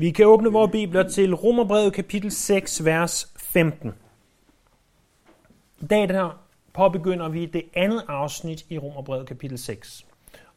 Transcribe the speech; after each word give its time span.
Vi 0.00 0.10
kan 0.10 0.26
åbne 0.26 0.52
vores 0.52 0.72
bibler 0.72 1.08
til 1.08 1.34
Romerbrevet 1.34 1.92
kapitel 1.92 2.30
6, 2.30 2.84
vers 2.84 3.32
15. 3.36 3.94
I 5.80 5.86
dag 5.86 6.08
der 6.08 6.44
påbegynder 6.74 7.28
vi 7.28 7.46
det 7.46 7.62
andet 7.74 8.04
afsnit 8.08 8.66
i 8.68 8.78
Romerbrevet 8.78 9.26
kapitel 9.26 9.58
6. 9.58 10.06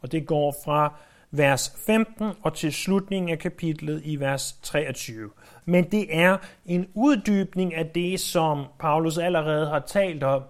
Og 0.02 0.12
det 0.12 0.28
går 0.28 0.56
fra 0.66 0.94
vers 1.32 1.74
15 1.86 2.32
og 2.42 2.54
til 2.54 2.74
slutningen 2.74 3.30
af 3.30 3.40
kapitlet 3.40 4.02
i 4.06 4.16
vers 4.16 4.60
23. 4.62 5.30
Men 5.66 5.92
det 5.92 6.16
er 6.16 6.38
en 6.66 6.88
uddybning 6.94 7.76
af 7.76 7.90
det, 7.90 8.20
som 8.20 8.66
Paulus 8.80 9.18
allerede 9.18 9.68
har 9.68 9.80
talt 9.80 10.24
om 10.24 10.44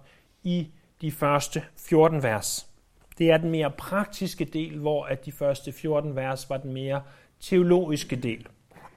i 0.43 0.67
de 1.01 1.11
første 1.11 1.63
14 1.77 2.23
vers. 2.23 2.67
Det 3.17 3.31
er 3.31 3.37
den 3.37 3.49
mere 3.51 3.71
praktiske 3.71 4.45
del, 4.45 4.79
hvor 4.79 5.05
at 5.05 5.25
de 5.25 5.31
første 5.31 5.71
14 5.71 6.15
vers 6.15 6.49
var 6.49 6.57
den 6.57 6.73
mere 6.73 7.01
teologiske 7.39 8.15
del. 8.15 8.47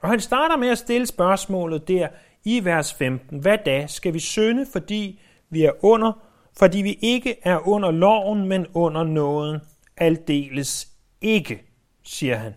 Og 0.04 0.10
han 0.10 0.20
starter 0.20 0.56
med 0.56 0.68
at 0.68 0.78
stille 0.78 1.06
spørgsmålet 1.06 1.88
der 1.88 2.08
i 2.44 2.64
vers 2.64 2.94
15. 2.94 3.38
Hvad 3.38 3.58
da? 3.66 3.86
Skal 3.86 4.14
vi 4.14 4.18
synde, 4.18 4.66
fordi 4.72 5.20
vi 5.50 5.64
er 5.64 5.84
under, 5.84 6.12
fordi 6.58 6.82
vi 6.82 6.98
ikke 7.02 7.36
er 7.42 7.68
under 7.68 7.90
loven, 7.90 8.48
men 8.48 8.66
under 8.74 9.04
nåden? 9.04 9.60
Aldeles 9.96 10.88
ikke, 11.20 11.62
siger 12.02 12.36
han. 12.36 12.54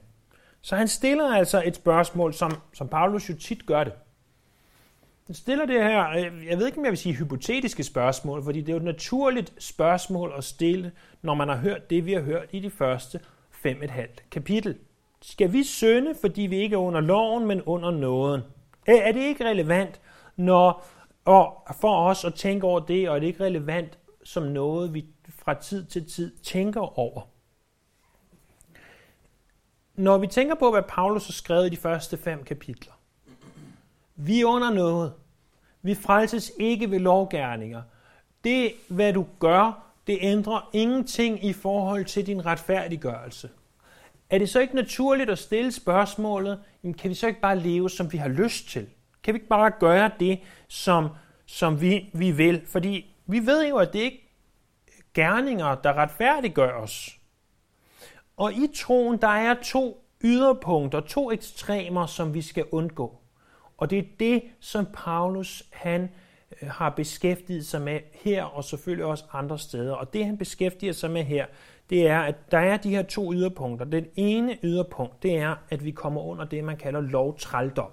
Så 0.62 0.76
han 0.76 0.88
stiller 0.88 1.36
altså 1.36 1.64
et 1.66 1.76
spørgsmål, 1.76 2.34
som, 2.34 2.52
som 2.74 2.88
Paulus 2.88 3.30
jo 3.30 3.38
tit 3.38 3.66
gør 3.66 3.84
det. 3.84 3.94
Han 5.26 5.36
stiller 5.36 5.66
det 5.66 5.84
her, 5.84 6.10
øh, 6.10 6.48
jeg 6.48 6.58
ved 6.58 6.66
ikke, 6.66 6.78
om 6.78 6.84
jeg 6.84 6.92
vil 6.92 6.98
sige 6.98 7.16
hypotetiske 7.16 7.84
spørgsmål, 7.84 8.44
fordi 8.44 8.62
det 8.62 8.70
er 8.70 8.74
jo 8.74 8.78
et 8.78 8.84
naturligt 8.84 9.54
spørgsmål 9.64 10.34
at 10.38 10.44
stille, 10.44 10.92
når 11.22 11.36
man 11.36 11.48
har 11.48 11.58
hørt 11.58 11.90
det, 11.90 12.06
vi 12.06 12.14
har 12.14 12.22
hørt 12.22 12.50
i 12.52 12.60
de 12.60 12.70
første 12.70 13.20
fem 13.52 13.84
et 13.84 13.92
halvt 13.92 14.24
kapitel. 14.32 14.78
Skal 15.22 15.54
vi 15.54 15.64
synde, 15.64 16.16
fordi 16.22 16.42
vi 16.42 16.58
ikke 16.58 16.74
er 16.74 16.80
under 16.80 17.00
loven, 17.00 17.46
men 17.46 17.62
under 17.62 17.92
nåden? 17.92 18.42
Er 18.88 19.12
det 19.12 19.22
ikke 19.22 19.46
relevant, 19.46 20.02
når, 20.36 20.86
og 21.26 21.76
for 21.82 22.08
os 22.08 22.26
at 22.26 22.34
tænke 22.34 22.68
over 22.68 22.80
det, 22.80 23.10
og 23.10 23.16
er 23.16 23.20
det 23.20 23.28
ikke 23.28 23.44
relevant 23.44 24.00
som 24.24 24.44
noget, 24.44 24.94
vi 24.94 25.06
fra 25.30 25.54
tid 25.54 25.86
til 25.86 26.10
tid 26.10 26.36
tænker 26.36 27.00
over? 27.00 27.22
Når 29.96 30.18
vi 30.18 30.28
tænker 30.28 30.56
på, 30.56 30.72
hvad 30.72 30.84
Paulus 30.88 31.28
har 31.28 31.32
skrevet 31.32 31.66
i 31.68 31.70
de 31.70 31.78
første 31.78 32.18
fem 32.18 32.44
kapitler, 32.44 32.94
vi 34.16 34.42
er 34.42 34.46
under 34.46 34.74
noget. 34.74 35.14
Vi 35.82 35.96
frelses 35.96 36.52
ikke 36.60 36.92
ved 36.92 37.00
lovgærninger. 37.00 37.82
Det, 38.44 38.72
hvad 38.88 39.14
du 39.14 39.26
gør, 39.40 39.84
det 40.08 40.18
ændrer 40.22 40.70
ingenting 40.74 41.46
i 41.46 41.54
forhold 41.54 42.06
til 42.06 42.28
din 42.28 42.46
retfærdiggørelse. 42.46 43.50
Er 44.30 44.38
det 44.38 44.50
så 44.50 44.60
ikke 44.60 44.76
naturligt 44.76 45.30
at 45.30 45.40
stille 45.40 45.72
spørgsmålet, 45.72 46.60
jamen 46.84 46.94
kan 46.94 47.10
vi 47.10 47.16
så 47.16 47.28
ikke 47.28 47.42
bare 47.42 47.60
leve, 47.60 47.90
som 47.90 48.12
vi 48.14 48.18
har 48.18 48.28
lyst 48.28 48.70
til? 48.70 48.88
Kan 49.24 49.34
vi 49.34 49.38
ikke 49.38 49.48
bare 49.48 49.72
gøre 49.80 50.12
det, 50.20 50.40
som, 50.68 51.10
som 51.46 51.82
vi, 51.82 52.10
vi 52.14 52.32
vil? 52.32 52.62
Fordi 52.66 53.16
vi 53.26 53.46
ved 53.46 53.68
jo, 53.68 53.78
at 53.78 53.94
det 53.94 54.00
ikke 54.00 54.28
gerninger, 55.14 55.76
der 55.76 55.94
retfærdiggør 55.94 56.72
os. 56.72 57.18
Og 58.38 58.54
i 58.54 58.68
troen, 58.76 59.22
der 59.22 59.28
er 59.28 59.56
to 59.64 60.04
yderpunkter, 60.24 61.00
to 61.00 61.32
ekstremer, 61.32 62.06
som 62.06 62.34
vi 62.34 62.42
skal 62.42 62.66
undgå. 62.72 63.20
Og 63.78 63.90
det 63.90 64.00
er 64.00 64.04
det, 64.20 64.44
som 64.60 64.86
Paulus 64.94 65.64
han 65.72 66.10
øh, 66.62 66.70
har 66.70 66.90
beskæftiget 66.90 67.66
sig 67.66 67.82
med 67.82 68.00
her, 68.14 68.44
og 68.44 68.64
selvfølgelig 68.64 69.06
også 69.06 69.24
andre 69.34 69.60
steder. 69.60 69.94
Og 69.94 70.14
det, 70.14 70.26
han 70.26 70.38
beskæftiger 70.38 70.94
sig 70.94 71.12
med 71.12 71.24
her, 71.24 71.46
det 71.90 72.08
er, 72.08 72.20
at 72.20 72.52
der 72.52 72.58
er 72.58 72.78
de 72.78 72.90
her 72.90 73.04
to 73.04 73.34
yderpunkter. 73.34 73.86
Den 73.86 74.06
ene 74.16 74.58
yderpunkt, 74.64 75.24
det 75.24 75.38
er, 75.38 75.56
at 75.70 75.86
vi 75.86 75.92
kommer 75.92 76.22
under 76.22 76.46
det, 76.46 76.64
man 76.64 76.78
kalder 76.78 77.02
lovtrældom. 77.02 77.92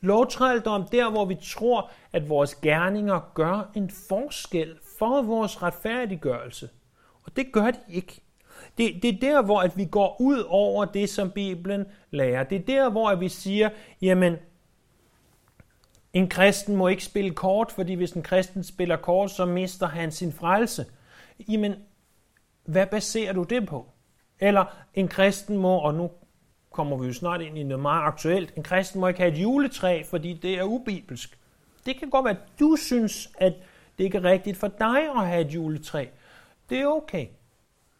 Lovtrældom, 0.00 0.88
der 0.92 1.10
hvor 1.10 1.24
vi 1.24 1.36
tror, 1.42 1.90
at 2.12 2.28
vores 2.28 2.54
gerninger 2.54 3.30
gør 3.34 3.70
en 3.74 3.90
forskel 4.08 4.78
for 4.98 5.22
vores 5.22 5.62
retfærdiggørelse. 5.62 6.68
Og 7.22 7.36
det 7.36 7.52
gør 7.52 7.70
de 7.70 7.78
ikke. 7.88 8.20
Det, 8.78 9.02
det 9.02 9.14
er 9.14 9.20
der, 9.20 9.42
hvor 9.42 9.60
at 9.60 9.76
vi 9.76 9.84
går 9.84 10.16
ud 10.20 10.44
over 10.48 10.84
det, 10.84 11.10
som 11.10 11.30
Bibelen 11.30 11.86
lærer. 12.10 12.44
Det 12.44 12.56
er 12.56 12.64
der, 12.64 12.90
hvor 12.90 13.08
at 13.10 13.20
vi 13.20 13.28
siger, 13.28 13.70
jamen, 14.02 14.36
en 16.12 16.28
kristen 16.28 16.76
må 16.76 16.88
ikke 16.88 17.04
spille 17.04 17.30
kort, 17.30 17.72
fordi 17.72 17.94
hvis 17.94 18.12
en 18.12 18.22
kristen 18.22 18.64
spiller 18.64 18.96
kort, 18.96 19.30
så 19.30 19.44
mister 19.44 19.86
han 19.86 20.12
sin 20.12 20.32
frelse. 20.32 20.86
Jamen, 21.48 21.74
hvad 22.64 22.86
baserer 22.86 23.32
du 23.32 23.42
det 23.42 23.68
på? 23.68 23.86
Eller 24.40 24.64
en 24.94 25.08
kristen 25.08 25.56
må, 25.56 25.78
og 25.78 25.94
nu 25.94 26.10
kommer 26.72 26.96
vi 26.96 27.06
jo 27.06 27.12
snart 27.12 27.40
ind 27.40 27.58
i 27.58 27.62
noget 27.62 27.82
meget 27.82 28.02
aktuelt, 28.02 28.52
en 28.56 28.62
kristen 28.62 29.00
må 29.00 29.08
ikke 29.08 29.20
have 29.20 29.32
et 29.32 29.42
juletræ, 29.42 30.02
fordi 30.10 30.32
det 30.32 30.58
er 30.58 30.62
ubibelsk. 30.62 31.38
Det 31.86 31.98
kan 31.98 32.10
godt 32.10 32.24
være, 32.24 32.34
at 32.34 32.60
du 32.60 32.76
synes, 32.76 33.28
at 33.38 33.52
det 33.98 34.04
ikke 34.04 34.18
er 34.18 34.24
rigtigt 34.24 34.56
for 34.56 34.68
dig 34.68 34.98
at 35.16 35.26
have 35.26 35.40
et 35.40 35.54
juletræ. 35.54 36.06
Det 36.70 36.80
er 36.80 36.86
okay. 36.86 37.26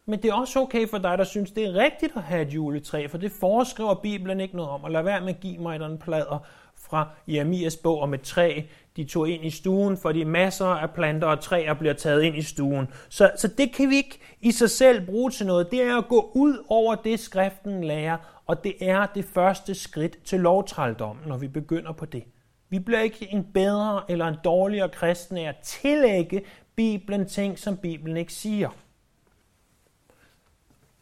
Men 0.07 0.23
det 0.23 0.31
er 0.31 0.35
også 0.35 0.61
okay 0.61 0.89
for 0.89 0.99
dig, 0.99 1.19
der 1.19 1.25
synes, 1.25 1.51
det 1.51 1.65
er 1.65 1.73
rigtigt 1.73 2.17
at 2.17 2.23
have 2.23 2.43
et 2.43 2.55
juletræ, 2.55 3.07
for 3.07 3.19
det 3.19 3.33
foreskriver 3.33 3.95
Bibelen 3.95 4.41
ikke 4.41 4.57
noget 4.57 4.71
om. 4.71 4.85
Og 4.85 4.91
lad 4.91 5.03
være 5.03 5.21
med 5.21 5.35
at 5.35 5.41
give 5.41 5.59
mig 5.59 5.81
den 5.81 5.99
plader 5.99 6.47
fra 6.91 7.09
Jeremias 7.29 7.77
bog 7.77 8.01
om 8.01 8.15
et 8.15 8.23
træ, 8.23 8.63
de 8.97 9.05
tog 9.05 9.29
ind 9.29 9.45
i 9.45 9.51
stuen, 9.51 9.97
fordi 9.97 10.25
masser 10.25 10.67
af 10.67 10.91
planter 10.91 11.29
og 11.29 11.41
træer 11.41 11.75
bliver 11.75 11.95
taget 11.95 12.23
ind 12.23 12.37
i 12.37 12.43
stuen. 12.43 12.89
Så, 13.09 13.31
så 13.37 13.49
det 13.49 13.73
kan 13.73 13.91
vi 13.91 13.97
ikke 13.97 14.19
i 14.41 14.53
sig 14.53 14.71
selv 14.71 15.07
bruge 15.07 15.31
til 15.31 15.47
noget. 15.47 15.71
Det 15.71 15.83
er 15.83 15.99
at 15.99 16.09
gå 16.09 16.31
ud 16.35 16.65
over 16.69 16.95
det, 16.95 17.21
skriften 17.21 17.85
lærer, 17.85 18.43
og 18.47 18.65
det 18.65 18.75
er 18.81 19.07
det 19.15 19.25
første 19.25 19.75
skridt 19.75 20.19
til 20.25 20.41
lovtrældom, 20.41 21.19
når 21.27 21.37
vi 21.37 21.49
begynder 21.49 21.93
på 21.93 22.05
det. 22.05 22.25
Vi 22.69 22.79
bliver 22.79 23.01
ikke 23.01 23.29
en 23.33 23.45
bedre 23.55 24.03
eller 24.09 24.27
en 24.27 24.37
dårligere 24.45 24.89
kristen 24.89 25.37
af 25.37 25.49
at 25.49 25.57
tillægge 25.63 26.43
Bibelen 26.77 27.29
ting, 27.29 27.59
som 27.59 27.77
Bibelen 27.77 28.17
ikke 28.17 28.33
siger. 28.33 28.69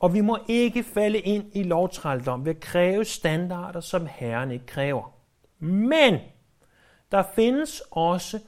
Og 0.01 0.15
vi 0.15 0.21
må 0.21 0.39
ikke 0.49 0.83
falde 0.83 1.19
ind 1.19 1.45
i 1.53 1.63
lovtrældom 1.63 2.45
ved 2.45 2.55
at 2.55 2.61
kræve 2.61 3.05
standarder, 3.05 3.81
som 3.81 4.07
Herren 4.11 4.51
ikke 4.51 4.67
kræver. 4.67 5.22
Men 5.63 6.19
der 7.13 7.23
findes 7.35 7.83
også 7.91 8.39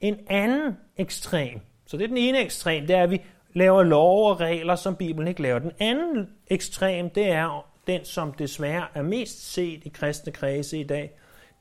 en 0.00 0.16
anden 0.26 0.76
ekstrem. 0.96 1.60
Så 1.86 1.96
det 1.96 2.04
er 2.04 2.08
den 2.08 2.16
ene 2.16 2.38
ekstrem, 2.38 2.86
det 2.86 2.96
er, 2.96 3.02
at 3.02 3.10
vi 3.10 3.22
laver 3.54 3.82
lov 3.82 4.30
og 4.30 4.40
regler, 4.40 4.76
som 4.76 4.96
Bibelen 4.96 5.28
ikke 5.28 5.42
laver. 5.42 5.58
Den 5.58 5.72
anden 5.78 6.28
ekstrem, 6.46 7.10
det 7.10 7.30
er 7.30 7.66
den, 7.86 8.04
som 8.04 8.32
desværre 8.32 8.86
er 8.94 9.02
mest 9.02 9.52
set 9.52 9.84
i 9.84 9.88
kristne 9.88 10.32
kredse 10.32 10.80
i 10.80 10.84
dag. 10.84 11.10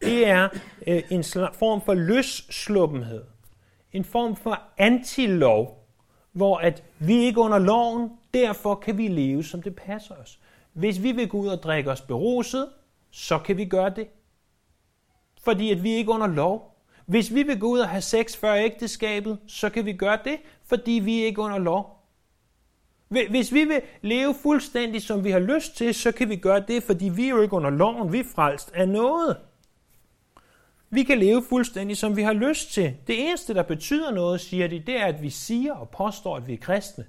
Det 0.01 0.27
er 0.27 0.49
øh, 0.87 1.03
en 1.09 1.23
form 1.53 1.81
for 1.81 1.93
løssluppenhed. 1.93 3.23
En 3.93 4.03
form 4.03 4.35
for 4.35 4.61
antilov, 4.77 5.87
hvor 6.31 6.57
at 6.57 6.83
vi 6.99 7.13
ikke 7.13 7.39
under 7.39 7.59
loven, 7.59 8.09
derfor 8.33 8.75
kan 8.75 8.97
vi 8.97 9.07
leve, 9.07 9.43
som 9.43 9.61
det 9.61 9.75
passer 9.75 10.15
os. 10.15 10.39
Hvis 10.73 11.03
vi 11.03 11.11
vil 11.11 11.27
gå 11.27 11.37
ud 11.37 11.47
og 11.47 11.63
drikke 11.63 11.91
os 11.91 12.01
beruset, 12.01 12.69
så 13.11 13.39
kan 13.39 13.57
vi 13.57 13.65
gøre 13.65 13.89
det 13.89 14.07
fordi 15.43 15.71
at 15.71 15.83
vi 15.83 15.91
ikke 15.91 16.11
under 16.11 16.27
lov. 16.27 16.71
Hvis 17.05 17.33
vi 17.33 17.43
vil 17.43 17.59
gå 17.59 17.67
ud 17.67 17.79
og 17.79 17.89
have 17.89 18.01
sex 18.01 18.37
før 18.37 18.53
ægteskabet, 18.53 19.39
så 19.47 19.69
kan 19.69 19.85
vi 19.85 19.93
gøre 19.93 20.19
det, 20.23 20.37
fordi 20.65 20.91
vi 20.91 21.23
ikke 21.23 21.41
under 21.41 21.57
lov. 21.57 22.01
Hvis 23.07 23.53
vi 23.53 23.63
vil 23.63 23.81
leve 24.01 24.35
fuldstændig, 24.41 25.01
som 25.01 25.23
vi 25.23 25.31
har 25.31 25.39
lyst 25.39 25.77
til, 25.77 25.93
så 25.93 26.11
kan 26.11 26.29
vi 26.29 26.35
gøre 26.35 26.63
det, 26.67 26.83
fordi 26.83 27.09
vi 27.09 27.25
er 27.25 27.29
jo 27.29 27.41
ikke 27.41 27.53
under 27.53 27.69
loven, 27.69 28.13
vi 28.13 28.19
er 28.19 28.23
frelst 28.35 28.71
af 28.71 28.89
noget. 28.89 29.37
Vi 30.89 31.03
kan 31.03 31.19
leve 31.19 31.43
fuldstændig, 31.49 31.97
som 31.97 32.15
vi 32.15 32.21
har 32.21 32.33
lyst 32.33 32.73
til. 32.73 32.95
Det 33.07 33.27
eneste, 33.27 33.53
der 33.53 33.63
betyder 33.63 34.11
noget, 34.11 34.41
siger 34.41 34.67
de, 34.67 34.79
det 34.79 35.01
er, 35.01 35.05
at 35.05 35.21
vi 35.21 35.29
siger 35.29 35.73
og 35.73 35.89
påstår, 35.89 36.35
at 36.35 36.47
vi 36.47 36.53
er 36.53 36.57
kristne. 36.57 37.05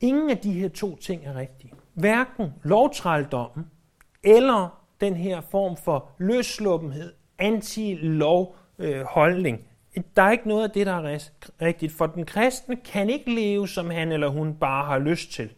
Ingen 0.00 0.30
af 0.30 0.38
de 0.38 0.52
her 0.52 0.68
to 0.68 0.96
ting 0.96 1.26
er 1.26 1.34
rigtige. 1.34 1.72
Hverken 1.94 2.52
lovtrældommen 2.62 3.70
eller 4.22 4.77
den 5.00 5.16
her 5.16 5.40
form 5.40 5.76
for 5.76 6.10
løsluppenhed, 6.18 7.12
anti-lov 7.38 8.56
øh, 8.78 9.02
holdning. 9.02 9.60
Der 10.16 10.22
er 10.22 10.30
ikke 10.30 10.48
noget 10.48 10.64
af 10.64 10.70
det, 10.70 10.86
der 10.86 10.92
er 10.92 11.18
rigtigt, 11.62 11.92
for 11.92 12.06
den 12.06 12.26
kristne 12.26 12.76
kan 12.76 13.10
ikke 13.10 13.34
leve, 13.34 13.68
som 13.68 13.90
han 13.90 14.12
eller 14.12 14.28
hun 14.28 14.54
bare 14.54 14.86
har 14.86 14.98
lyst 14.98 15.32
til. 15.32 15.50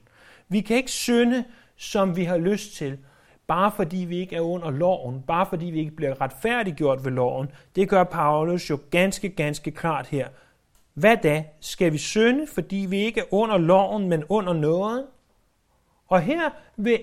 Vi 0.49 0.61
kan 0.61 0.77
ikke 0.77 0.91
synde, 0.91 1.45
som 1.77 2.17
vi 2.17 2.25
har 2.25 2.39
lyst 2.39 2.75
til, 2.75 2.99
bare 3.47 3.73
fordi 3.77 3.97
vi 3.97 4.19
ikke 4.19 4.37
er 4.37 4.41
under 4.41 4.71
loven, 4.71 5.23
bare 5.23 5.47
fordi 5.47 5.67
vi 5.67 5.79
ikke 5.79 5.97
bliver 5.97 6.21
retfærdiggjort 6.21 7.05
ved 7.05 7.13
loven. 7.13 7.51
Det 7.77 7.89
gør 7.89 8.05
Paulus 8.05 8.71
jo 8.71 8.79
ganske, 8.91 9.29
ganske 9.29 9.71
klart 9.71 10.07
her. 10.07 10.29
Hvad 10.95 11.17
da? 11.17 11.45
Skal 11.61 11.93
vi 11.93 11.99
synde, 11.99 12.47
fordi 12.47 12.87
vi 12.89 12.97
ikke 12.97 13.21
er 13.21 13.35
under 13.35 13.59
loven, 13.59 14.09
men 14.09 14.25
under 14.29 14.53
noget? 14.53 15.07
Og 16.09 16.21
her 16.21 16.51
vil 16.77 17.01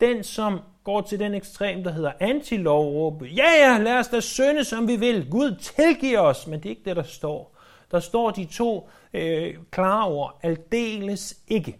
den, 0.00 0.24
som 0.24 0.60
går 0.86 1.00
til 1.00 1.18
den 1.18 1.34
ekstrem, 1.34 1.84
der 1.84 1.92
hedder 1.92 2.12
antilov, 2.20 3.22
ja, 3.24 3.50
ja, 3.58 3.78
lad 3.78 3.98
os 3.98 4.08
da 4.08 4.20
synde, 4.20 4.64
som 4.64 4.88
vi 4.88 4.96
vil. 4.96 5.30
Gud 5.30 5.56
tilgiver 5.60 6.20
os, 6.20 6.46
men 6.46 6.60
det 6.60 6.66
er 6.66 6.70
ikke 6.70 6.84
det, 6.84 6.96
der 6.96 7.02
står. 7.02 7.56
Der 7.90 8.00
står 8.00 8.30
de 8.30 8.44
to 8.44 8.88
øh, 9.12 9.54
klare 9.70 10.08
ord, 10.08 10.40
aldeles 10.42 11.42
ikke. 11.48 11.78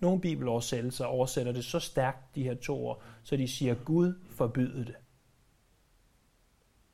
Nogle 0.00 0.20
bibeloversættelser 0.20 1.04
oversætter 1.04 1.52
det 1.52 1.64
så 1.64 1.78
stærkt, 1.78 2.34
de 2.34 2.42
her 2.42 2.54
to 2.54 2.86
ord, 2.86 3.02
så 3.22 3.36
de 3.36 3.48
siger, 3.48 3.74
Gud 3.74 4.14
forbyde 4.30 4.84
det. 4.84 4.94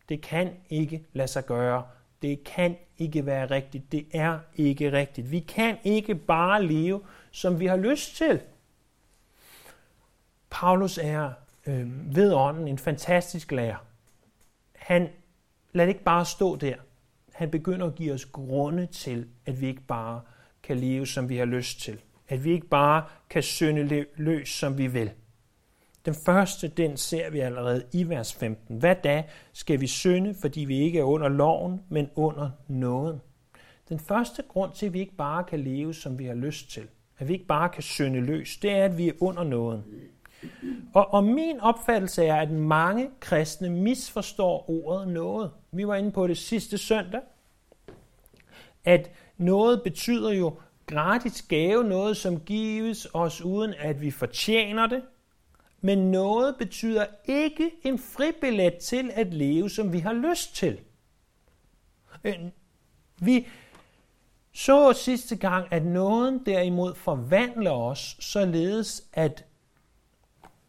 Det 0.09 0.23
kan 0.23 0.53
ikke 0.71 1.07
lade 1.13 1.29
sig 1.29 1.47
gøre. 1.47 1.85
Det 2.23 2.45
kan 2.45 2.77
ikke 2.99 3.27
være 3.27 3.51
rigtigt. 3.51 3.93
Det 3.93 4.07
er 4.13 4.39
ikke 4.57 4.93
rigtigt. 4.93 5.31
Vi 5.31 5.41
kan 5.41 5.77
ikke 5.85 6.15
bare 6.15 6.67
leve, 6.67 7.01
som 7.31 7.61
vi 7.61 7.67
har 7.67 7.77
lyst 7.77 8.17
til. 8.17 8.41
Paulus 10.65 10.99
er 10.99 11.31
øh, 11.67 12.17
ved 12.17 12.33
ånden 12.33 12.69
en 12.69 12.79
fantastisk 12.79 13.53
lærer. 13.53 13.77
Han 14.75 15.09
lader 15.73 15.87
det 15.87 15.95
ikke 15.95 16.05
bare 16.05 16.25
stå 16.25 16.57
der. 16.57 16.75
Han 17.33 17.51
begynder 17.51 17.87
at 17.87 17.95
give 17.95 18.13
os 18.13 18.25
grunde 18.25 18.87
til, 18.87 19.27
at 19.47 19.61
vi 19.61 19.67
ikke 19.67 19.81
bare 19.81 20.21
kan 20.63 20.77
leve, 20.77 21.07
som 21.07 21.29
vi 21.29 21.37
har 21.37 21.45
lyst 21.45 21.81
til. 21.81 22.01
At 22.29 22.45
vi 22.45 22.53
ikke 22.53 22.67
bare 22.67 23.05
kan 23.31 23.43
synde 23.43 24.07
løs, 24.17 24.49
som 24.49 24.79
vi 24.79 24.87
vil. 24.87 25.11
Den 26.05 26.15
første, 26.27 26.69
den 26.69 26.97
ser 26.97 27.31
vi 27.31 27.41
allerede 27.41 27.85
i 27.93 28.09
vers 28.09 28.35
15. 28.35 28.79
Hvad 28.79 28.97
da 29.05 29.25
skal 29.53 29.81
vi 29.81 29.87
synde, 29.87 30.35
fordi 30.41 30.61
vi 30.61 30.79
ikke 30.79 30.99
er 30.99 31.05
under 31.05 31.29
loven, 31.29 31.81
men 31.89 32.11
under 32.15 32.51
nåden? 32.69 33.21
Den 33.89 33.99
første 33.99 34.43
grund 34.49 34.73
til, 34.73 34.87
at 34.87 34.93
vi 34.93 35.01
ikke 35.01 35.17
bare 35.17 35.45
kan 35.45 35.61
leve, 35.61 35.95
som 35.95 36.19
vi 36.19 36.25
har 36.25 36.35
lyst 36.35 36.71
til, 36.71 36.89
at 37.19 37.29
vi 37.29 37.33
ikke 37.33 37.47
bare 37.47 37.69
kan 37.69 37.83
synde 37.83 38.21
løs, 38.21 38.57
det 38.57 38.71
er, 38.71 38.85
at 38.85 38.99
vi 38.99 39.09
er 39.09 39.13
under 39.21 39.45
nåden. 39.45 39.85
Og, 40.95 41.15
og 41.15 41.25
min 41.25 41.61
opfattelse 41.61 42.25
er, 42.25 42.37
at 42.37 42.51
mange 42.51 43.11
kristne 43.21 43.71
misforstår 43.71 44.71
ordet 44.71 45.09
noget. 45.09 45.51
Vi 45.73 45.87
var 45.87 45.95
inde 45.95 46.13
på 46.13 46.27
det 46.27 46.39
sidste 46.39 46.79
søndag, 46.79 47.21
at 48.85 49.11
noget 49.37 49.83
betyder 49.83 50.33
jo 50.33 50.55
gratis 50.87 51.43
gave, 51.43 51.85
noget 51.85 52.17
som 52.17 52.41
gives 52.41 53.07
os 53.15 53.41
uden 53.41 53.75
at 53.79 54.01
vi 54.01 54.11
fortjener 54.11 54.87
det, 54.87 55.03
men 55.81 56.11
noget 56.11 56.57
betyder 56.59 57.07
ikke 57.25 57.71
en 57.83 57.99
fribillet 57.99 58.75
til 58.75 59.11
at 59.15 59.35
leve, 59.35 59.71
som 59.71 59.93
vi 59.93 59.99
har 59.99 60.13
lyst 60.13 60.57
til. 60.57 60.81
Øh, 62.25 62.35
vi 63.21 63.47
så 64.53 64.93
sidste 64.93 65.37
gang, 65.37 65.69
at 65.71 65.85
nåden 65.85 66.47
derimod 66.47 66.95
forvandler 66.95 67.71
os, 67.71 68.17
således 68.21 69.05
at 69.13 69.45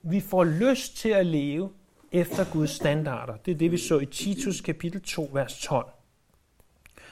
vi 0.06 0.20
får 0.20 0.44
lyst 0.44 0.98
til 0.98 1.10
at 1.10 1.26
leve 1.26 1.70
efter 2.12 2.52
Guds 2.54 2.70
standarder. 2.70 3.36
Det 3.36 3.52
er 3.52 3.56
det, 3.56 3.72
vi 3.72 3.78
så 3.78 4.00
i 4.00 4.06
Titus 4.06 4.62
kapitel 4.62 5.02
2, 5.02 5.30
vers 5.34 5.62
12. 5.62 5.90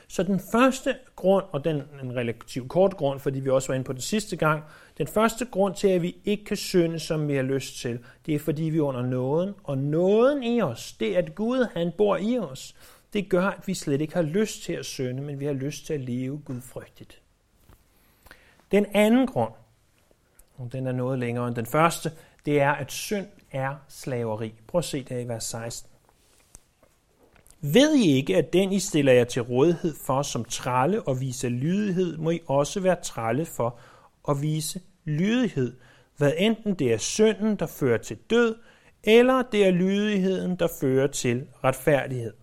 Så 0.08 0.24
den 0.24 0.42
første 0.52 0.96
grund, 1.16 1.46
og 1.52 1.64
den 1.64 1.84
en 2.04 2.16
relativt 2.16 2.70
kort 2.70 2.98
grund, 2.98 3.20
fordi 3.20 3.40
vi 3.40 3.50
også 3.50 3.68
var 3.68 3.74
inde 3.74 3.86
på 3.86 3.94
den 3.94 4.02
sidste 4.02 4.36
gang, 4.36 4.64
den 4.98 5.08
første 5.08 5.46
grund 5.46 5.76
til, 5.76 5.88
at 5.88 6.02
vi 6.02 6.18
ikke 6.26 6.46
kan 6.46 6.58
synde, 6.58 7.00
som 7.00 7.28
vi 7.28 7.36
har 7.36 7.44
lyst 7.44 7.80
til, 7.80 8.00
det 8.26 8.36
er, 8.36 8.40
fordi 8.40 8.64
vi 8.64 8.78
er 8.78 8.82
under 8.82 9.02
nåden. 9.02 9.54
Og 9.64 9.78
nåden 9.78 10.44
i 10.44 10.62
os, 10.62 10.94
det 10.94 11.16
at 11.16 11.36
Gud, 11.36 11.68
han 11.74 11.92
bor 11.98 12.18
i 12.18 12.40
os. 12.40 12.76
Det 13.14 13.30
gør, 13.30 13.46
at 13.46 13.68
vi 13.68 13.74
slet 13.74 14.02
ikke 14.02 14.14
har 14.14 14.22
lyst 14.22 14.64
til 14.64 14.74
at 14.74 14.86
synde, 14.86 15.22
men 15.22 15.40
vi 15.40 15.46
har 15.46 15.54
lyst 15.54 15.86
til 15.86 15.94
at 15.94 16.02
leve 16.02 16.42
gudfrygtigt. 16.46 17.22
Den 18.72 18.86
anden 18.94 19.28
grund, 19.28 19.54
og 20.58 20.70
den 20.74 20.88
er 20.88 20.92
noget 20.92 21.20
længere 21.20 21.48
end 21.48 21.56
den 21.56 21.66
første, 21.66 22.12
det 22.46 22.62
er, 22.62 22.72
at 22.72 22.92
synd 22.92 23.28
er 23.52 23.76
slaveri. 23.88 24.54
Prøv 24.68 24.80
at 24.80 24.86
se 24.86 25.04
det 25.04 25.26
i 25.26 25.28
vers 25.28 25.44
16. 25.44 25.90
Ved 27.62 27.96
I 27.96 28.12
ikke, 28.12 28.38
at 28.38 28.54
den 28.54 28.72
I 28.72 28.80
stiller 28.80 29.14
jer 29.14 29.24
til 29.24 29.42
rådighed 29.42 29.96
for 30.06 30.22
som 30.22 30.46
tralle 30.46 31.08
og 31.08 31.22
vise 31.22 31.50
lydighed, 31.50 32.18
må 32.18 32.30
I 32.30 32.40
også 32.48 32.80
være 32.80 33.02
tralle 33.02 33.46
for 33.46 33.80
at 34.30 34.42
vise 34.42 34.82
lydighed, 35.06 35.78
hvad 36.18 36.34
enten 36.38 36.76
det 36.76 36.94
er 36.94 36.98
synden, 36.98 37.56
der 37.56 37.68
fører 37.68 37.98
til 37.98 38.18
død, 38.30 38.56
eller 39.04 39.42
det 39.42 39.68
er 39.68 39.72
lydigheden, 39.72 40.56
der 40.56 40.68
fører 40.82 41.08
til 41.08 41.48
retfærdighed. 41.64 42.34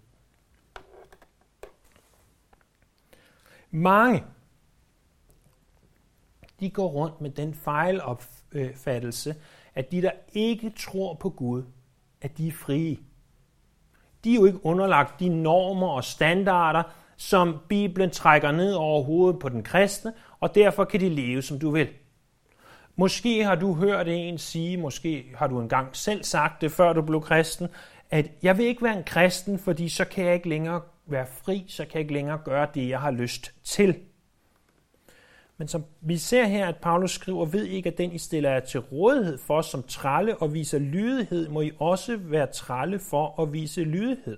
Mange 3.70 4.24
de 6.60 6.70
går 6.70 6.88
rundt 6.88 7.20
med 7.20 7.30
den 7.30 7.54
fejlopfattelse, 7.54 9.36
at 9.74 9.92
de, 9.92 10.02
der 10.02 10.10
ikke 10.32 10.72
tror 10.78 11.14
på 11.14 11.30
Gud, 11.30 11.62
at 12.22 12.38
de 12.38 12.48
er 12.48 12.52
frie 12.52 12.98
de 14.24 14.30
er 14.30 14.34
jo 14.34 14.44
ikke 14.44 14.66
underlagt 14.66 15.20
de 15.20 15.28
normer 15.28 15.88
og 15.88 16.04
standarder, 16.04 16.82
som 17.16 17.58
Bibelen 17.68 18.10
trækker 18.10 18.52
ned 18.52 18.72
over 18.72 19.02
hovedet 19.02 19.40
på 19.40 19.48
den 19.48 19.62
kristne, 19.62 20.12
og 20.40 20.54
derfor 20.54 20.84
kan 20.84 21.00
de 21.00 21.08
leve, 21.08 21.42
som 21.42 21.58
du 21.58 21.70
vil. 21.70 21.88
Måske 22.96 23.44
har 23.44 23.54
du 23.54 23.74
hørt 23.74 24.08
en 24.08 24.38
sige, 24.38 24.76
måske 24.76 25.24
har 25.34 25.46
du 25.46 25.60
engang 25.60 25.96
selv 25.96 26.24
sagt 26.24 26.60
det, 26.60 26.72
før 26.72 26.92
du 26.92 27.02
blev 27.02 27.20
kristen, 27.20 27.68
at 28.10 28.30
jeg 28.42 28.58
vil 28.58 28.66
ikke 28.66 28.82
være 28.82 28.96
en 28.96 29.04
kristen, 29.04 29.58
fordi 29.58 29.88
så 29.88 30.04
kan 30.04 30.24
jeg 30.24 30.34
ikke 30.34 30.48
længere 30.48 30.80
være 31.06 31.26
fri, 31.26 31.64
så 31.68 31.84
kan 31.84 31.94
jeg 31.94 32.00
ikke 32.00 32.12
længere 32.12 32.38
gøre 32.44 32.66
det, 32.74 32.88
jeg 32.88 33.00
har 33.00 33.10
lyst 33.10 33.52
til. 33.64 33.96
Men 35.60 35.68
som 35.68 35.84
vi 36.00 36.16
ser 36.16 36.44
her, 36.44 36.66
at 36.66 36.76
Paulus 36.76 37.10
skriver, 37.10 37.44
ved 37.44 37.64
ikke, 37.64 37.88
at 37.88 37.98
den 37.98 38.12
I 38.12 38.18
stiller 38.18 38.50
jer 38.50 38.60
til 38.60 38.80
rådighed 38.80 39.38
for 39.38 39.62
som 39.62 39.82
tralle 39.82 40.36
og 40.36 40.54
viser 40.54 40.78
lydighed, 40.78 41.48
må 41.48 41.60
I 41.60 41.70
også 41.78 42.16
være 42.16 42.46
tralle 42.46 42.98
for 42.98 43.42
at 43.42 43.52
vise 43.52 43.84
lydighed. 43.84 44.36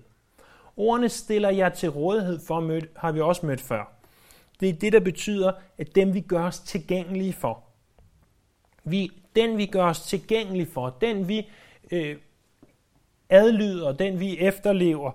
Ordene 0.76 1.08
stiller 1.08 1.50
jer 1.50 1.68
til 1.68 1.88
rådighed 1.88 2.40
for, 2.46 2.60
mød, 2.60 2.82
har 2.96 3.12
vi 3.12 3.20
også 3.20 3.46
mødt 3.46 3.60
før. 3.60 3.92
Det 4.60 4.68
er 4.68 4.72
det, 4.72 4.92
der 4.92 5.00
betyder, 5.00 5.52
at 5.78 5.94
dem 5.94 6.14
vi 6.14 6.20
gør 6.20 6.44
os 6.44 6.60
tilgængelige 6.60 7.32
for. 7.32 7.64
Vi, 8.84 9.10
den 9.36 9.58
vi 9.58 9.66
gør 9.66 9.84
os 9.84 10.00
tilgængelige 10.00 10.66
for, 10.66 10.96
den 11.00 11.28
vi 11.28 11.48
øh, 11.90 12.16
adlyder, 13.28 13.92
den 13.92 14.20
vi 14.20 14.38
efterlever, 14.38 15.12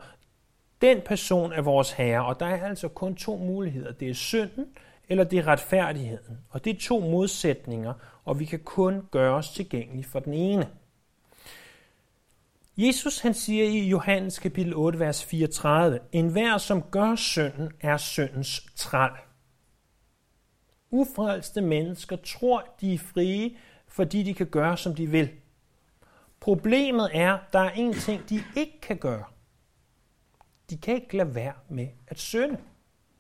den 0.82 1.02
person 1.06 1.52
er 1.52 1.62
vores 1.62 1.92
herre. 1.92 2.26
Og 2.26 2.40
der 2.40 2.46
er 2.46 2.66
altså 2.66 2.88
kun 2.88 3.16
to 3.16 3.38
muligheder. 3.38 3.92
Det 3.92 4.10
er 4.10 4.14
synden, 4.14 4.66
eller 5.10 5.24
det 5.24 5.40
er 5.40 5.48
retfærdigheden. 5.48 6.38
Og 6.50 6.66
det 6.66 6.76
er 6.76 6.80
to 6.80 7.00
modsætninger, 7.00 7.94
og 8.26 8.40
vi 8.40 8.46
kan 8.46 8.60
kun 8.60 9.08
gøre 9.12 9.36
os 9.36 9.50
tilgængelige 9.50 10.04
for 10.04 10.20
den 10.20 10.34
ene. 10.34 10.70
Jesus 12.78 13.20
han 13.20 13.34
siger 13.34 13.64
i 13.64 13.90
Johannes 13.90 14.40
kapitel 14.40 14.74
8, 14.76 15.00
vers 15.00 15.26
34, 15.26 16.00
En 16.12 16.30
hver, 16.30 16.58
som 16.58 16.82
gør 16.82 17.16
synden, 17.16 17.72
er 17.82 17.98
syndens 17.98 18.66
træl. 18.76 19.12
Ufrelste 20.92 21.62
mennesker 21.62 22.16
tror, 22.16 22.66
de 22.82 22.94
er 22.94 22.98
frie, 22.98 23.58
fordi 23.88 24.24
de 24.24 24.34
kan 24.34 24.48
gøre, 24.48 24.78
som 24.78 24.96
de 24.96 25.08
vil. 25.08 25.30
Problemet 26.40 27.10
er, 27.14 27.38
der 27.54 27.60
er 27.60 27.70
en 27.70 27.94
ting, 27.94 28.30
de 28.30 28.44
ikke 28.56 28.82
kan 28.82 28.98
gøre. 28.98 29.24
De 30.70 30.78
kan 30.78 30.96
ikke 30.96 31.18
lade 31.18 31.36
være 31.36 31.54
med 31.70 31.88
at 32.08 32.20
synde. 32.20 32.58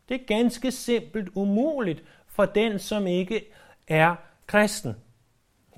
Det 0.09 0.21
er 0.21 0.25
ganske 0.25 0.71
simpelt 0.71 1.29
umuligt 1.35 2.03
for 2.27 2.45
den, 2.45 2.79
som 2.79 3.07
ikke 3.07 3.45
er 3.87 4.15
kristen. 4.47 4.93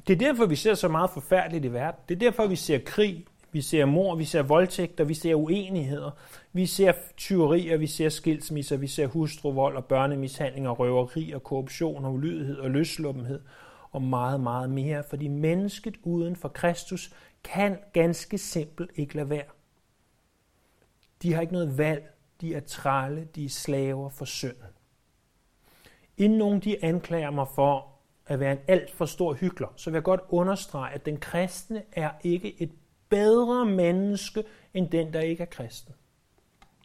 Det 0.07 0.13
er 0.13 0.17
derfor, 0.17 0.45
vi 0.45 0.55
ser 0.55 0.73
så 0.73 0.87
meget 0.87 1.09
forfærdeligt 1.09 1.65
i 1.65 1.73
verden. 1.73 2.01
Det 2.09 2.15
er 2.15 2.19
derfor, 2.19 2.47
vi 2.47 2.55
ser 2.55 2.79
krig, 2.85 3.25
vi 3.51 3.61
ser 3.61 3.85
mor, 3.85 4.15
vi 4.15 4.25
ser 4.25 4.41
voldtægter, 4.41 5.03
vi 5.03 5.13
ser 5.13 5.35
uenigheder, 5.35 6.11
vi 6.53 6.65
ser 6.65 6.93
tyverier, 7.17 7.77
vi 7.77 7.87
ser 7.87 8.09
skilsmisser, 8.09 8.77
vi 8.77 8.87
ser 8.87 9.07
hustruvold 9.07 9.75
og 9.75 9.85
børnemishandling 9.85 10.67
og 10.67 10.79
røveri 10.79 11.31
og 11.31 11.43
korruption 11.43 12.05
og 12.05 12.13
ulydighed 12.13 12.57
og 12.57 12.71
løsluppenhed 12.71 13.41
og 13.91 14.01
meget, 14.01 14.39
meget 14.39 14.69
mere. 14.69 15.03
Fordi 15.09 15.27
mennesket 15.27 15.95
uden 16.03 16.35
for 16.35 16.49
Kristus 16.49 17.13
kan 17.43 17.77
ganske 17.93 18.37
simpelt 18.37 18.91
ikke 18.95 19.15
lade 19.15 19.29
være. 19.29 19.49
De 21.21 21.33
har 21.33 21.41
ikke 21.41 21.53
noget 21.53 21.77
valg 21.77 22.13
de 22.41 22.55
er 22.55 22.59
trælle, 22.59 23.27
de 23.35 23.45
er 23.45 23.49
slaver 23.49 24.09
for 24.09 24.25
synden. 24.25 24.69
Inden 26.17 26.37
nogen 26.37 26.59
de 26.59 26.83
anklager 26.83 27.31
mig 27.31 27.47
for 27.47 27.87
at 28.25 28.39
være 28.39 28.51
en 28.51 28.59
alt 28.67 28.91
for 28.91 29.05
stor 29.05 29.33
hyggelig, 29.33 29.69
så 29.75 29.89
vil 29.89 29.95
jeg 29.97 30.03
godt 30.03 30.21
understrege, 30.29 30.93
at 30.93 31.05
den 31.05 31.19
kristne 31.19 31.83
er 31.91 32.11
ikke 32.23 32.61
et 32.61 32.71
bedre 33.09 33.65
menneske 33.65 34.43
end 34.73 34.89
den, 34.89 35.13
der 35.13 35.19
ikke 35.19 35.43
er 35.43 35.47
kristen. 35.47 35.93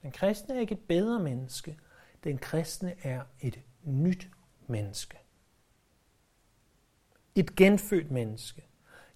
Den 0.02 0.12
kristne 0.12 0.54
er 0.54 0.60
ikke 0.60 0.72
et 0.72 0.86
bedre 0.88 1.18
menneske. 1.18 1.78
Den 2.24 2.38
kristne 2.38 2.94
er 3.02 3.22
et 3.40 3.60
nyt 3.82 4.28
menneske. 4.66 5.18
Et 7.34 7.56
genfødt 7.56 8.10
menneske. 8.10 8.64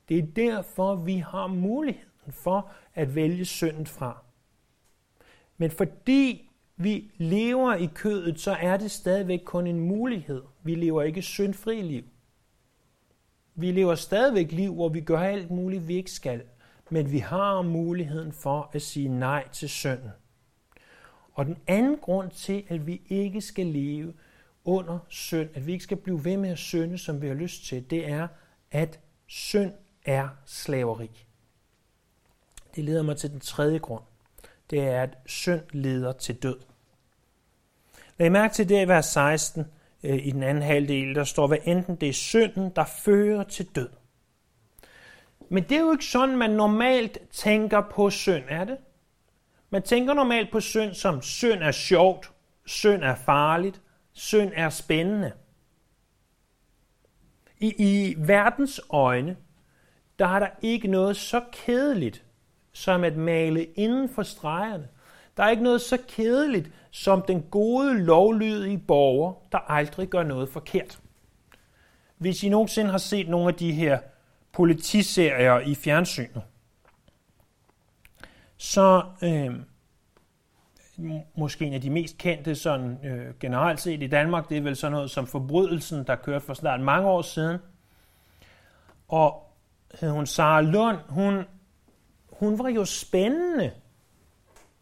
Det 0.08 0.18
er 0.18 0.26
derfor, 0.36 0.94
vi 0.94 1.18
har 1.18 1.46
muligheden 1.46 2.32
for 2.32 2.70
at 2.94 3.14
vælge 3.14 3.44
synden 3.44 3.86
fra. 3.86 4.22
Men 5.58 5.70
fordi 5.70 6.50
vi 6.76 7.10
lever 7.16 7.74
i 7.74 7.88
kødet, 7.94 8.40
så 8.40 8.50
er 8.60 8.76
det 8.76 8.90
stadigvæk 8.90 9.40
kun 9.44 9.66
en 9.66 9.80
mulighed. 9.80 10.42
Vi 10.62 10.74
lever 10.74 11.02
ikke 11.02 11.22
syndfri 11.22 11.82
liv. 11.82 12.04
Vi 13.54 13.72
lever 13.72 13.94
stadigvæk 13.94 14.52
liv, 14.52 14.74
hvor 14.74 14.88
vi 14.88 15.00
gør 15.00 15.18
alt 15.18 15.50
muligt, 15.50 15.88
vi 15.88 15.94
ikke 15.94 16.10
skal. 16.10 16.42
Men 16.90 17.12
vi 17.12 17.18
har 17.18 17.62
muligheden 17.62 18.32
for 18.32 18.70
at 18.72 18.82
sige 18.82 19.08
nej 19.08 19.48
til 19.52 19.68
synden. 19.68 20.10
Og 21.32 21.46
den 21.46 21.56
anden 21.66 21.96
grund 21.96 22.30
til, 22.30 22.64
at 22.68 22.86
vi 22.86 23.02
ikke 23.08 23.40
skal 23.40 23.66
leve 23.66 24.14
under 24.64 24.98
synd, 25.08 25.48
at 25.54 25.66
vi 25.66 25.72
ikke 25.72 25.84
skal 25.84 25.96
blive 25.96 26.24
ved 26.24 26.36
med 26.36 26.50
at 26.50 26.58
synde, 26.58 26.98
som 26.98 27.22
vi 27.22 27.26
har 27.26 27.34
lyst 27.34 27.64
til, 27.64 27.90
det 27.90 28.08
er, 28.08 28.28
at 28.70 29.00
synd 29.26 29.72
er 30.04 30.28
slaveri. 30.46 31.24
Det 32.74 32.84
leder 32.84 33.02
mig 33.02 33.16
til 33.16 33.30
den 33.30 33.40
tredje 33.40 33.78
grund. 33.78 34.02
Det 34.70 34.80
er, 34.80 35.02
at 35.02 35.18
synd 35.26 35.62
leder 35.72 36.12
til 36.12 36.34
død. 36.42 36.58
Læg 38.18 38.32
mærke 38.32 38.54
til 38.54 38.68
det 38.68 38.84
i 38.84 38.88
vers 38.88 39.06
16 39.06 39.66
øh, 40.02 40.26
i 40.26 40.30
den 40.30 40.42
anden 40.42 40.62
halvdel, 40.62 41.14
der 41.14 41.24
står, 41.24 41.46
hvad 41.46 41.58
enten 41.64 41.96
det 41.96 42.08
er 42.08 42.12
synden, 42.12 42.70
der 42.76 42.84
fører 42.84 43.42
til 43.42 43.66
død. 43.66 43.88
Men 45.48 45.62
det 45.62 45.72
er 45.72 45.80
jo 45.80 45.92
ikke 45.92 46.04
sådan, 46.04 46.36
man 46.36 46.50
normalt 46.50 47.18
tænker 47.30 47.80
på 47.80 48.10
synd, 48.10 48.44
er 48.48 48.64
det? 48.64 48.78
Man 49.70 49.82
tænker 49.82 50.14
normalt 50.14 50.52
på 50.52 50.60
synd 50.60 50.94
som 50.94 51.22
synd 51.22 51.62
er 51.62 51.72
sjovt, 51.72 52.32
synd 52.66 53.02
er 53.02 53.14
farligt, 53.14 53.80
synd 54.12 54.52
er 54.54 54.70
spændende. 54.70 55.32
I, 57.58 57.74
I 57.78 58.14
verdens 58.18 58.80
øjne, 58.90 59.36
der 60.18 60.26
er 60.26 60.38
der 60.38 60.48
ikke 60.62 60.88
noget 60.88 61.16
så 61.16 61.44
kedeligt, 61.52 62.24
som 62.72 63.04
at 63.04 63.16
male 63.16 63.64
inden 63.64 64.08
for 64.08 64.22
stregerne. 64.22 64.88
Der 65.36 65.44
er 65.44 65.50
ikke 65.50 65.62
noget 65.62 65.80
så 65.80 65.98
kedeligt, 66.08 66.70
som 66.90 67.22
den 67.22 67.42
gode, 67.42 67.98
lovlydige 67.98 68.78
borger, 68.78 69.32
der 69.52 69.58
aldrig 69.58 70.08
gør 70.08 70.22
noget 70.22 70.48
forkert. 70.48 70.98
Hvis 72.16 72.42
I 72.42 72.48
nogensinde 72.48 72.90
har 72.90 72.98
set 72.98 73.28
nogle 73.28 73.48
af 73.48 73.54
de 73.54 73.72
her 73.72 73.98
politiserier 74.52 75.58
i 75.58 75.74
fjernsynet, 75.74 76.42
så 78.56 79.02
øh, 79.22 79.54
måske 81.34 81.64
en 81.64 81.72
af 81.72 81.80
de 81.80 81.90
mest 81.90 82.18
kendte 82.18 82.54
sådan 82.54 83.06
øh, 83.06 83.34
generelt 83.40 83.80
set 83.80 84.02
i 84.02 84.06
Danmark, 84.06 84.48
det 84.48 84.56
er 84.56 84.62
vel 84.62 84.76
sådan 84.76 84.92
noget 84.92 85.10
som 85.10 85.26
Forbrydelsen, 85.26 86.06
der 86.06 86.16
kørte 86.16 86.46
for 86.46 86.54
snart 86.54 86.80
mange 86.80 87.08
år 87.08 87.22
siden. 87.22 87.58
Og 89.08 89.52
hed 90.00 90.10
hun 90.10 90.26
Sara 90.26 90.60
Lund, 90.60 90.98
hun, 91.08 91.44
hun 92.38 92.58
var 92.58 92.68
jo 92.68 92.84
spændende. 92.84 93.72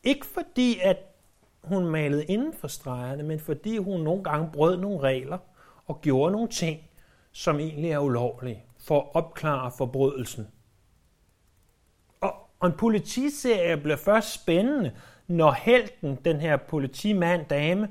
Ikke 0.03 0.27
fordi, 0.27 0.79
at 0.83 0.97
hun 1.65 1.87
malede 1.87 2.25
inden 2.25 2.53
for 2.53 2.69
stregerne, 2.69 3.23
men 3.23 3.41
fordi 3.41 3.79
hun 3.79 4.01
nogle 4.01 4.25
gange 4.25 4.51
brød 4.53 4.77
nogle 4.77 5.01
regler 5.01 5.39
og 5.87 6.01
gjorde 6.01 6.33
nogle 6.33 6.49
ting, 6.49 6.81
som 7.33 7.61
egentlig 7.61 7.91
er 7.91 7.99
ulovlige, 7.99 8.65
for 8.79 9.01
at 9.01 9.07
opklare 9.15 9.71
forbrydelsen. 9.79 10.49
Og, 12.21 12.35
og 12.61 12.67
en 12.67 12.73
politiserie 12.73 13.77
bliver 13.77 13.97
først 13.97 14.33
spændende, 14.33 14.93
når 15.27 15.53
helten, 15.53 16.19
den 16.25 16.41
her 16.41 16.57
politimand, 16.57 17.47
dame, 17.47 17.89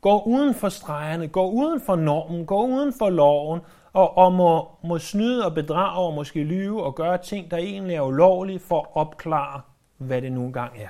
går 0.00 0.26
uden 0.26 0.54
for 0.54 0.68
stregerne, 0.68 1.28
går 1.28 1.50
uden 1.50 1.80
for 1.80 1.96
normen, 1.96 2.46
går 2.46 2.66
uden 2.66 2.92
for 2.98 3.10
loven, 3.10 3.60
og, 3.94 4.16
og 4.16 4.32
må, 4.32 4.70
må 4.84 4.98
snyde 4.98 5.44
og 5.44 5.54
bedrage 5.54 6.06
og 6.06 6.14
måske 6.14 6.44
lyve 6.44 6.84
og 6.84 6.94
gøre 6.94 7.18
ting, 7.18 7.50
der 7.50 7.56
egentlig 7.56 7.96
er 7.96 8.00
ulovlige 8.00 8.58
for 8.58 8.80
at 8.80 8.88
opklare, 8.92 9.60
hvad 9.96 10.22
det 10.22 10.32
nu 10.32 10.44
engang 10.44 10.78
er. 10.78 10.88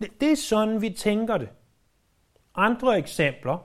Det, 0.00 0.20
det 0.20 0.32
er 0.32 0.36
sådan, 0.36 0.82
vi 0.82 0.90
tænker 0.90 1.38
det. 1.38 1.48
Andre 2.54 2.98
eksempler. 2.98 3.58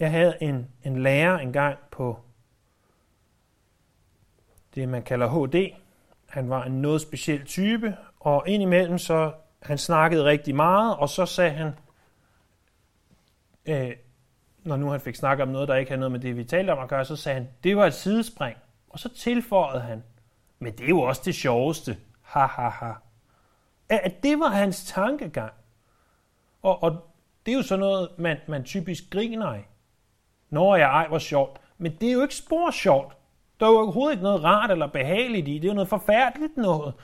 Jeg 0.00 0.10
havde 0.10 0.34
en, 0.40 0.68
en 0.84 1.02
lærer 1.02 1.38
engang 1.38 1.78
på 1.90 2.18
det, 4.74 4.88
man 4.88 5.02
kalder 5.02 5.28
HD. 5.28 5.72
Han 6.28 6.50
var 6.50 6.64
en 6.64 6.82
noget 6.82 7.00
speciel 7.00 7.44
type, 7.44 7.96
og 8.20 8.48
indimellem 8.48 8.98
så, 8.98 9.32
han 9.62 9.78
snakkede 9.78 10.24
rigtig 10.24 10.54
meget, 10.54 10.96
og 10.96 11.08
så 11.08 11.26
sagde 11.26 11.50
han, 11.50 11.72
øh, 13.66 13.96
når 14.64 14.76
nu 14.76 14.88
han 14.88 15.00
fik 15.00 15.14
snakket 15.14 15.42
om 15.42 15.48
noget, 15.48 15.68
der 15.68 15.74
ikke 15.74 15.90
havde 15.90 16.00
noget 16.00 16.12
med 16.12 16.20
det, 16.20 16.36
vi 16.36 16.44
talte 16.44 16.70
om 16.70 16.78
at 16.78 16.88
gøre, 16.88 17.04
så 17.04 17.16
sagde 17.16 17.38
han, 17.38 17.48
det 17.64 17.76
var 17.76 17.86
et 17.86 17.94
sidespring. 17.94 18.56
Og 18.88 18.98
så 18.98 19.08
tilføjede 19.08 19.80
han, 19.80 20.02
men 20.58 20.72
det 20.72 20.84
er 20.84 20.88
jo 20.88 21.00
også 21.00 21.22
det 21.24 21.34
sjoveste. 21.34 21.96
Ha, 22.22 22.46
ha, 22.46 22.68
ha. 22.68 22.92
At 23.88 24.22
det 24.22 24.40
var 24.40 24.48
hans 24.48 24.84
tankegang. 24.84 25.52
Og, 26.62 26.82
og 26.82 26.96
det 27.46 27.52
er 27.52 27.56
jo 27.56 27.62
sådan 27.62 27.80
noget, 27.80 28.08
man, 28.18 28.36
man 28.48 28.64
typisk 28.64 29.10
griner 29.10 29.46
af. 29.46 29.68
Når 30.50 30.76
jeg 30.76 30.90
ej, 30.90 31.08
hvor 31.08 31.18
sjovt. 31.18 31.60
Men 31.78 31.96
det 32.00 32.08
er 32.08 32.12
jo 32.12 32.22
ikke 32.22 32.34
spor 32.34 32.70
sjovt. 32.70 33.16
Der 33.60 33.66
er 33.66 33.70
jo 33.70 33.76
overhovedet 33.78 34.12
ikke 34.12 34.22
noget 34.22 34.44
rart 34.44 34.70
eller 34.70 34.86
behageligt 34.86 35.48
i. 35.48 35.54
Det 35.54 35.64
er 35.64 35.68
jo 35.68 35.74
noget 35.74 35.88
forfærdeligt 35.88 36.56
noget. 36.56 36.94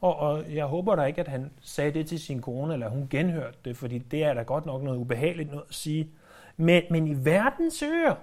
Og, 0.00 0.16
og 0.16 0.54
jeg 0.54 0.64
håber 0.64 0.96
da 0.96 1.02
ikke, 1.04 1.20
at 1.20 1.28
han 1.28 1.50
sagde 1.60 1.90
det 1.92 2.06
til 2.06 2.20
sin 2.20 2.40
kone, 2.40 2.72
eller 2.72 2.88
hun 2.88 3.08
genhørte 3.10 3.58
det, 3.64 3.76
fordi 3.76 3.98
det 3.98 4.24
er 4.24 4.34
da 4.34 4.42
godt 4.42 4.66
nok 4.66 4.82
noget 4.82 4.98
ubehageligt 4.98 5.50
noget 5.50 5.64
at 5.68 5.74
sige. 5.74 6.10
Men, 6.56 6.82
men 6.90 7.06
i 7.06 7.24
verdens 7.24 7.82
ører, 7.82 8.16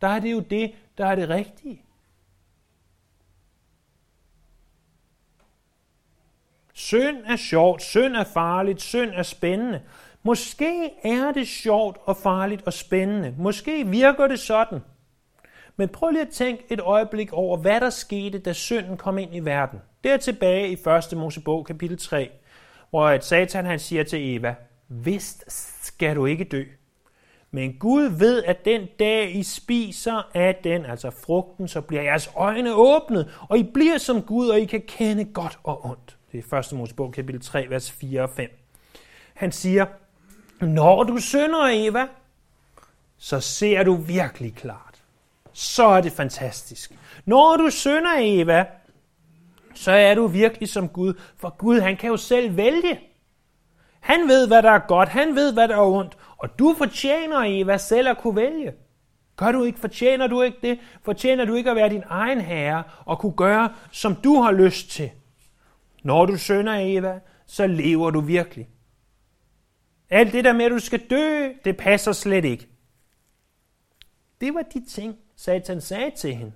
der 0.00 0.08
er 0.08 0.20
det 0.20 0.32
jo 0.32 0.40
det, 0.40 0.74
der 0.98 1.06
er 1.06 1.14
det 1.14 1.28
rigtige. 1.28 1.82
Synd 6.72 7.16
er 7.24 7.36
sjovt, 7.36 7.82
synd 7.82 8.16
er 8.16 8.24
farligt, 8.24 8.80
synd 8.80 9.10
er 9.10 9.22
spændende. 9.22 9.82
Måske 10.22 10.90
er 11.04 11.32
det 11.32 11.48
sjovt 11.48 11.96
og 12.04 12.16
farligt 12.16 12.62
og 12.66 12.72
spændende. 12.72 13.34
Måske 13.38 13.86
virker 13.86 14.26
det 14.26 14.40
sådan. 14.40 14.80
Men 15.76 15.88
prøv 15.88 16.10
lige 16.10 16.22
at 16.22 16.28
tænke 16.28 16.64
et 16.70 16.80
øjeblik 16.80 17.32
over, 17.32 17.56
hvad 17.56 17.80
der 17.80 17.90
skete, 17.90 18.38
da 18.38 18.52
synden 18.52 18.96
kom 18.96 19.18
ind 19.18 19.34
i 19.34 19.40
verden. 19.40 19.80
Det 20.04 20.12
er 20.12 20.16
tilbage 20.16 20.68
i 20.68 20.72
1. 21.12 21.18
Mosebog 21.18 21.66
kapitel 21.66 21.98
3, 21.98 22.30
hvor 22.90 23.10
et 23.10 23.24
satan 23.24 23.66
han 23.66 23.78
siger 23.78 24.04
til 24.04 24.36
Eva, 24.36 24.54
Vist 24.92 25.44
skal 25.84 26.16
du 26.16 26.26
ikke 26.26 26.44
dø. 26.44 26.64
Men 27.50 27.78
Gud 27.78 28.02
ved, 28.02 28.44
at 28.44 28.64
den 28.64 28.88
dag 28.98 29.36
I 29.36 29.42
spiser 29.42 30.30
af 30.34 30.60
den, 30.64 30.86
altså 30.86 31.10
frugten, 31.10 31.68
så 31.68 31.80
bliver 31.80 32.02
jeres 32.02 32.30
øjne 32.36 32.74
åbnet, 32.74 33.38
og 33.48 33.58
I 33.58 33.62
bliver 33.62 33.98
som 33.98 34.22
Gud, 34.22 34.48
og 34.48 34.60
I 34.60 34.64
kan 34.64 34.82
kende 34.88 35.24
godt 35.24 35.58
og 35.64 35.86
ondt. 35.86 36.16
Det 36.32 36.44
er 36.52 36.58
1. 36.58 36.72
Mosebog, 36.72 37.12
kapitel 37.12 37.40
3, 37.40 37.66
vers 37.68 37.92
4 37.92 38.22
og 38.22 38.30
5. 38.30 38.50
Han 39.34 39.52
siger, 39.52 39.86
når 40.60 41.02
du 41.02 41.18
synder, 41.18 41.68
Eva, 41.72 42.06
så 43.18 43.40
ser 43.40 43.82
du 43.82 43.94
virkelig 43.94 44.54
klart. 44.54 45.02
Så 45.52 45.84
er 45.84 46.00
det 46.00 46.12
fantastisk. 46.12 46.92
Når 47.24 47.56
du 47.56 47.70
synder, 47.70 48.14
Eva, 48.18 48.66
så 49.74 49.92
er 49.92 50.14
du 50.14 50.26
virkelig 50.26 50.68
som 50.68 50.88
Gud, 50.88 51.14
for 51.36 51.56
Gud 51.58 51.80
han 51.80 51.96
kan 51.96 52.10
jo 52.10 52.16
selv 52.16 52.56
vælge. 52.56 53.00
Han 54.02 54.28
ved, 54.28 54.46
hvad 54.46 54.62
der 54.62 54.70
er 54.70 54.78
godt, 54.78 55.08
han 55.08 55.34
ved, 55.34 55.52
hvad 55.52 55.68
der 55.68 55.76
er 55.76 55.86
ondt, 55.86 56.16
og 56.38 56.58
du 56.58 56.74
fortjener, 56.78 57.44
i, 57.44 57.62
hvad 57.62 57.78
selv 57.78 58.08
at 58.08 58.18
kunne 58.18 58.36
vælge. 58.36 58.72
Gør 59.36 59.52
du 59.52 59.64
ikke? 59.64 59.78
Fortjener 59.78 60.26
du 60.26 60.42
ikke 60.42 60.58
det? 60.62 60.78
Fortjener 61.04 61.44
du 61.44 61.54
ikke 61.54 61.70
at 61.70 61.76
være 61.76 61.88
din 61.88 62.02
egen 62.06 62.40
herre 62.40 62.82
og 63.04 63.18
kunne 63.18 63.32
gøre, 63.32 63.72
som 63.90 64.14
du 64.14 64.40
har 64.40 64.52
lyst 64.52 64.90
til? 64.90 65.10
Når 66.02 66.26
du 66.26 66.36
sønder, 66.36 66.74
Eva, 66.80 67.20
så 67.46 67.66
lever 67.66 68.10
du 68.10 68.20
virkelig. 68.20 68.68
Alt 70.10 70.32
det 70.32 70.44
der 70.44 70.52
med, 70.52 70.64
at 70.64 70.70
du 70.70 70.78
skal 70.78 71.00
dø, 71.10 71.48
det 71.64 71.76
passer 71.76 72.12
slet 72.12 72.44
ikke. 72.44 72.68
Det 74.40 74.54
var 74.54 74.62
de 74.62 74.84
ting, 74.90 75.16
Satan 75.36 75.80
sagde 75.80 76.10
til 76.16 76.34
hende. 76.34 76.52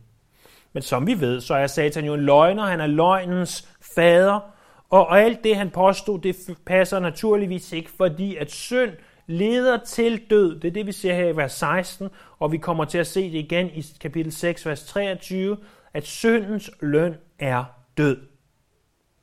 Men 0.73 0.83
som 0.83 1.07
vi 1.07 1.21
ved, 1.21 1.41
så 1.41 1.55
er 1.55 1.67
Satan 1.67 2.05
jo 2.05 2.15
en 2.15 2.21
løgner, 2.21 2.65
han 2.65 2.81
er 2.81 2.87
løgnens 2.87 3.69
fader, 3.95 4.41
og 4.89 5.21
alt 5.21 5.45
det, 5.45 5.57
han 5.57 5.71
påstod, 5.71 6.19
det 6.21 6.59
passer 6.67 6.99
naturligvis 6.99 7.73
ikke, 7.73 7.91
fordi 7.91 8.37
at 8.37 8.51
synd 8.51 8.93
leder 9.27 9.79
til 9.79 10.31
død. 10.31 10.61
Det 10.61 10.69
er 10.69 10.73
det, 10.73 10.87
vi 10.87 10.93
ser 10.93 11.15
her 11.15 11.29
i 11.29 11.37
vers 11.37 11.53
16, 11.53 12.09
og 12.39 12.53
vi 12.53 12.59
kommer 12.59 12.85
til 12.85 12.99
at 12.99 13.07
se 13.07 13.33
det 13.33 13.39
igen 13.39 13.71
i 13.71 13.85
kapitel 14.01 14.33
6, 14.33 14.67
vers 14.67 14.85
23, 14.85 15.57
at 15.95 16.07
syndens 16.07 16.71
løn 16.81 17.15
er 17.39 17.65
død. 17.97 18.17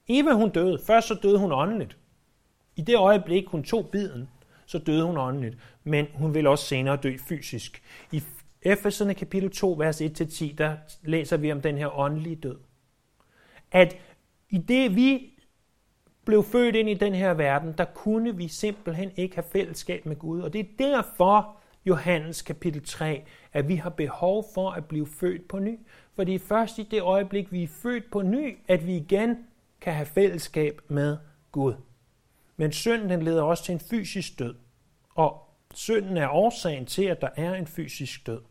Eva 0.08 0.32
hun 0.32 0.50
døde. 0.50 0.80
Først 0.88 1.08
så 1.08 1.14
døde 1.24 1.38
hun 1.38 1.52
åndeligt. 1.52 1.98
I 2.76 2.82
det 2.82 2.96
øjeblik, 2.96 3.48
hun 3.48 3.64
tog 3.64 3.90
biden, 3.92 4.30
så 4.66 4.78
døde 4.78 5.04
hun 5.04 5.18
åndeligt. 5.18 5.58
Men 5.84 6.08
hun 6.14 6.34
vil 6.34 6.48
også 6.48 6.66
senere 6.66 6.98
dø 6.98 7.18
fysisk. 7.28 7.84
I 8.12 8.24
Efeserne 8.62 9.14
kapitel 9.14 9.52
2, 9.52 9.72
vers 9.72 10.02
1-10, 10.02 10.56
der 10.56 10.76
læser 11.04 11.38
vi 11.38 11.52
om 11.52 11.62
den 11.62 11.78
her 11.78 12.00
åndelige 12.00 12.36
død. 12.36 12.58
At 13.72 13.98
i 14.50 14.58
det 14.58 14.96
vi 14.96 15.33
blev 16.26 16.44
født 16.44 16.76
ind 16.76 16.90
i 16.90 16.94
den 16.94 17.16
her 17.16 17.34
verden, 17.34 17.74
der 17.78 17.86
kunne 17.86 18.38
vi 18.38 18.48
simpelthen 18.48 19.12
ikke 19.16 19.36
have 19.36 19.46
fællesskab 19.52 20.06
med 20.06 20.16
Gud. 20.16 20.42
Og 20.42 20.54
det 20.54 20.60
er 20.60 20.70
derfor, 20.80 21.58
Johannes 21.86 22.42
kapitel 22.42 22.86
3, 22.86 23.24
at 23.54 23.68
vi 23.68 23.76
har 23.76 23.90
behov 23.90 24.46
for 24.54 24.72
at 24.72 24.86
blive 24.86 25.08
født 25.08 25.48
på 25.48 25.60
ny. 25.60 25.80
For 26.16 26.24
det 26.24 26.36
er 26.36 26.40
først 26.40 26.78
i 26.78 26.84
det 26.84 27.02
øjeblik, 27.02 27.52
vi 27.52 27.64
er 27.64 27.68
født 27.68 28.12
på 28.12 28.22
ny, 28.22 28.58
at 28.68 28.88
vi 28.88 28.96
igen 28.96 29.38
kan 29.82 29.94
have 29.94 30.06
fællesskab 30.06 30.82
med 30.88 31.18
Gud. 31.52 31.74
Men 32.58 32.72
synden 32.72 33.10
den 33.10 33.22
leder 33.22 33.44
også 33.44 33.64
til 33.64 33.74
en 33.74 33.80
fysisk 33.80 34.40
død. 34.40 34.56
Og 35.16 35.50
synden 35.74 36.18
er 36.18 36.30
årsagen 36.30 36.86
til, 36.86 37.04
at 37.04 37.22
der 37.22 37.30
er 37.36 37.54
en 37.54 37.68
fysisk 37.68 38.28
død. 38.28 38.42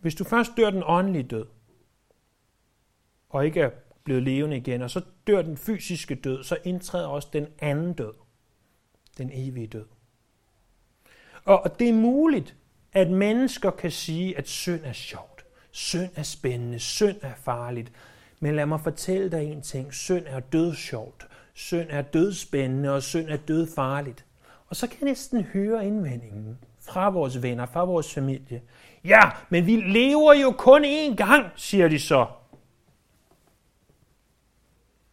Hvis 0.00 0.14
du 0.14 0.24
først 0.24 0.50
dør 0.56 0.70
den 0.70 0.82
åndelige 0.86 1.22
død, 1.22 1.46
og 3.30 3.46
ikke 3.46 3.60
er 3.60 3.70
blevet 4.04 4.22
levende 4.22 4.56
igen, 4.56 4.82
og 4.82 4.90
så 4.90 5.00
dør 5.26 5.42
den 5.42 5.56
fysiske 5.56 6.14
død, 6.14 6.44
så 6.44 6.56
indtræder 6.64 7.06
også 7.06 7.28
den 7.32 7.46
anden 7.58 7.92
død, 7.92 8.12
den 9.18 9.30
evige 9.32 9.66
død. 9.66 9.86
Og 11.44 11.78
det 11.78 11.88
er 11.88 11.92
muligt, 11.92 12.56
at 12.92 13.10
mennesker 13.10 13.70
kan 13.70 13.90
sige, 13.90 14.38
at 14.38 14.48
synd 14.48 14.80
er 14.84 14.92
sjovt, 14.92 15.44
synd 15.70 16.10
er 16.16 16.22
spændende, 16.22 16.78
synd 16.78 17.16
er 17.22 17.34
farligt. 17.34 17.92
Men 18.40 18.56
lad 18.56 18.66
mig 18.66 18.80
fortælle 18.80 19.30
dig 19.30 19.44
en 19.44 19.62
ting. 19.62 19.94
Synd 19.94 20.24
er 20.26 20.40
dødsjovt, 20.40 21.26
synd 21.54 21.86
er 21.90 22.02
dødspændende, 22.02 22.94
og 22.94 23.02
synd 23.02 23.28
er 23.28 23.36
dødfarligt. 23.36 24.24
Og 24.68 24.76
så 24.76 24.86
kan 24.86 24.98
jeg 25.00 25.08
næsten 25.08 25.42
høre 25.42 25.86
indvendingen 25.86 26.58
fra 26.80 27.10
vores 27.10 27.42
venner, 27.42 27.66
fra 27.66 27.84
vores 27.84 28.14
familie. 28.14 28.62
Ja, 29.04 29.30
men 29.48 29.66
vi 29.66 29.76
lever 29.76 30.34
jo 30.34 30.54
kun 30.58 30.84
én 30.84 31.14
gang, 31.14 31.46
siger 31.56 31.88
de 31.88 31.98
så. 31.98 32.26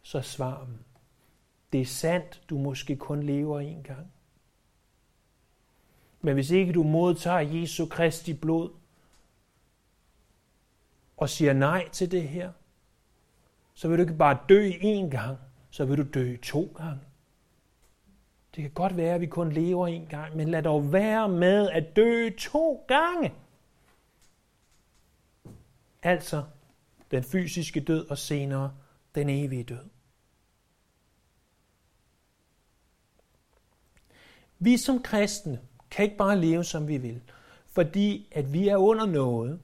Så 0.08 0.22
svar 0.22 0.64
dem. 0.64 0.78
Det 1.72 1.80
er 1.80 1.84
sandt, 1.84 2.42
du 2.50 2.58
måske 2.58 2.96
kun 2.96 3.22
lever 3.22 3.60
en 3.60 3.82
gang. 3.82 4.12
Men 6.20 6.34
hvis 6.34 6.50
ikke 6.50 6.72
du 6.72 6.82
modtager 6.82 7.38
Jesu 7.38 7.86
Kristi 7.86 8.34
blod 8.34 8.70
og 11.16 11.28
siger 11.28 11.52
nej 11.52 11.88
til 11.88 12.10
det 12.10 12.28
her, 12.28 12.52
så 13.74 13.88
vil 13.88 13.98
du 13.98 14.02
ikke 14.02 14.16
bare 14.16 14.38
dø 14.48 14.70
en 14.80 15.10
gang, 15.10 15.38
så 15.70 15.84
vil 15.84 15.98
du 15.98 16.06
dø 16.14 16.36
to 16.36 16.74
gange. 16.76 17.00
Det 18.54 18.62
kan 18.62 18.70
godt 18.70 18.96
være, 18.96 19.14
at 19.14 19.20
vi 19.20 19.26
kun 19.26 19.52
lever 19.52 19.86
en 19.86 20.06
gang, 20.06 20.36
men 20.36 20.48
lad 20.48 20.62
dog 20.62 20.92
være 20.92 21.28
med 21.28 21.70
at 21.70 21.96
dø 21.96 22.30
to 22.38 22.84
gange. 22.88 23.34
Altså 26.02 26.44
den 27.10 27.22
fysiske 27.22 27.80
død 27.80 28.10
og 28.10 28.18
senere 28.18 28.74
den 29.14 29.28
evige 29.28 29.64
død. 29.64 29.97
Vi 34.58 34.76
som 34.76 35.02
kristne 35.02 35.60
kan 35.90 36.04
ikke 36.04 36.16
bare 36.16 36.40
leve, 36.40 36.64
som 36.64 36.88
vi 36.88 36.96
vil, 36.96 37.20
fordi 37.66 38.28
at 38.32 38.52
vi 38.52 38.68
er 38.68 38.76
under 38.76 39.06
noget. 39.06 39.60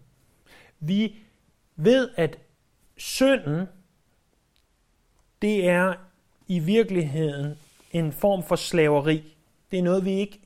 Vi 0.80 1.16
ved, 1.76 2.10
at 2.16 2.38
synden, 2.96 3.66
det 5.42 5.68
er 5.68 5.94
i 6.46 6.58
virkeligheden 6.58 7.58
en 7.92 8.12
form 8.12 8.42
for 8.42 8.56
slaveri. 8.56 9.36
Det 9.70 9.78
er 9.78 9.82
noget, 9.82 10.04
vi 10.04 10.12
ikke 10.12 10.40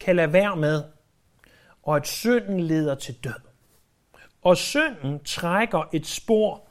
kan 0.00 0.16
lade 0.16 0.32
være 0.32 0.56
med. 0.56 0.84
Og 1.82 1.96
at 1.96 2.06
synden 2.06 2.60
leder 2.60 2.94
til 2.94 3.14
død. 3.24 3.40
Og 4.42 4.56
synden 4.56 5.24
trækker 5.24 5.88
et 5.92 6.06
spor 6.06 6.68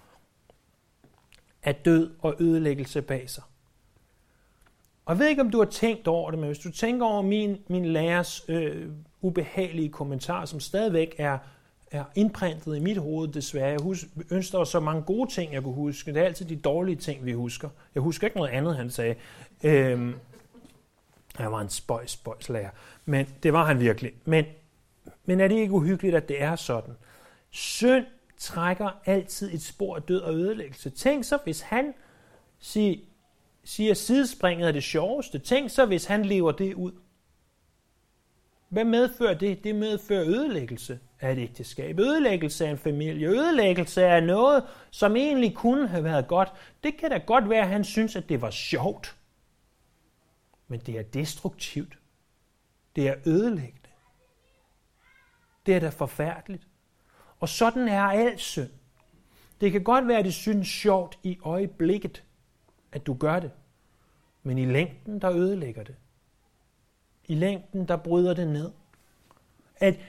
af 1.63 1.75
død 1.75 2.15
og 2.19 2.35
ødelæggelse 2.39 3.01
bag 3.01 3.29
sig. 3.29 3.43
Og 5.05 5.13
jeg 5.13 5.19
ved 5.19 5.27
ikke, 5.27 5.41
om 5.41 5.51
du 5.51 5.57
har 5.57 5.65
tænkt 5.65 6.07
over 6.07 6.31
det, 6.31 6.39
men 6.39 6.47
hvis 6.47 6.59
du 6.59 6.71
tænker 6.71 7.05
over 7.05 7.21
min, 7.21 7.57
min 7.67 7.85
lærers 7.85 8.45
øh, 8.47 8.89
ubehagelige 9.21 9.89
kommentar, 9.89 10.45
som 10.45 10.59
stadigvæk 10.59 11.15
er, 11.17 11.37
er 11.91 12.03
indprintet 12.15 12.77
i 12.77 12.79
mit 12.79 12.97
hoved 12.97 13.27
desværre. 13.27 13.69
Jeg 13.69 13.79
husker, 13.81 14.07
ønsker 14.31 14.63
så 14.63 14.79
mange 14.79 15.01
gode 15.01 15.31
ting, 15.31 15.53
jeg 15.53 15.63
kunne 15.63 15.73
huske. 15.73 16.13
Det 16.13 16.21
er 16.21 16.25
altid 16.25 16.45
de 16.45 16.55
dårlige 16.55 16.95
ting, 16.95 17.25
vi 17.25 17.31
husker. 17.31 17.69
Jeg 17.95 18.01
husker 18.01 18.27
ikke 18.27 18.37
noget 18.37 18.51
andet, 18.51 18.75
han 18.75 18.89
sagde. 18.89 19.15
Øhm, 19.63 20.15
han 21.35 21.51
var 21.51 21.61
en 21.61 21.69
spøjs, 21.69 22.11
spøjs 22.11 22.49
lærer. 22.49 22.69
Men 23.05 23.27
det 23.43 23.53
var 23.53 23.65
han 23.65 23.79
virkelig. 23.79 24.11
Men, 24.25 24.45
men 25.25 25.39
er 25.39 25.47
det 25.47 25.55
ikke 25.55 25.73
uhyggeligt, 25.73 26.15
at 26.15 26.29
det 26.29 26.41
er 26.41 26.55
sådan? 26.55 26.93
Synd 27.51 28.05
trækker 28.37 28.89
altid 29.05 29.53
et 29.53 29.61
spor 29.61 29.95
af 29.95 30.01
død 30.01 30.21
og 30.21 30.33
ødelæggelse. 30.33 30.89
Tænk 30.89 31.23
så, 31.23 31.37
hvis 31.43 31.61
han 31.61 31.93
siger, 32.59 32.95
siger, 33.65 33.91
at 33.91 33.97
sidespringet 33.97 34.67
er 34.67 34.71
det 34.71 34.83
sjoveste. 34.83 35.39
Tænk 35.39 35.69
så, 35.69 35.85
hvis 35.85 36.05
han 36.05 36.25
lever 36.25 36.51
det 36.51 36.73
ud. 36.73 36.91
Hvad 38.69 38.85
medfører 38.85 39.33
det? 39.33 39.63
Det 39.63 39.75
medfører 39.75 40.25
ødelæggelse 40.25 40.99
af 41.19 41.31
et 41.31 41.37
ægteskab, 41.37 41.99
ødelæggelse 41.99 42.65
af 42.65 42.71
en 42.71 42.77
familie, 42.77 43.27
ødelæggelse 43.27 44.05
af 44.05 44.23
noget, 44.23 44.63
som 44.91 45.15
egentlig 45.15 45.55
kunne 45.55 45.87
have 45.87 46.03
været 46.03 46.27
godt. 46.27 46.53
Det 46.83 46.97
kan 46.97 47.09
da 47.09 47.17
godt 47.17 47.49
være, 47.49 47.61
at 47.61 47.69
han 47.69 47.83
synes, 47.83 48.15
at 48.15 48.29
det 48.29 48.41
var 48.41 48.49
sjovt. 48.49 49.15
Men 50.67 50.79
det 50.79 50.99
er 50.99 51.03
destruktivt. 51.03 51.97
Det 52.95 53.07
er 53.07 53.15
ødelæggende. 53.25 53.89
Det 55.65 55.75
er 55.75 55.79
da 55.79 55.89
forfærdeligt. 55.89 56.67
Og 57.39 57.49
sådan 57.49 57.87
er 57.87 58.01
al 58.01 58.39
synd. 58.39 58.69
Det 59.61 59.71
kan 59.71 59.83
godt 59.83 60.07
være, 60.07 60.19
at 60.19 60.25
det 60.25 60.33
synes 60.33 60.67
sjovt 60.67 61.19
i 61.23 61.37
øjeblikket, 61.43 62.23
at 62.95 63.07
du 63.07 63.13
gør 63.13 63.39
det. 63.39 63.51
Men 64.43 64.57
i 64.57 64.65
længden, 64.65 65.21
der 65.21 65.31
ødelægger 65.31 65.83
det. 65.83 65.95
I 67.27 67.35
længden, 67.35 67.87
der 67.87 67.97
bryder 67.97 68.33
det 68.33 68.47
ned. 68.47 68.71
At, 69.77 69.99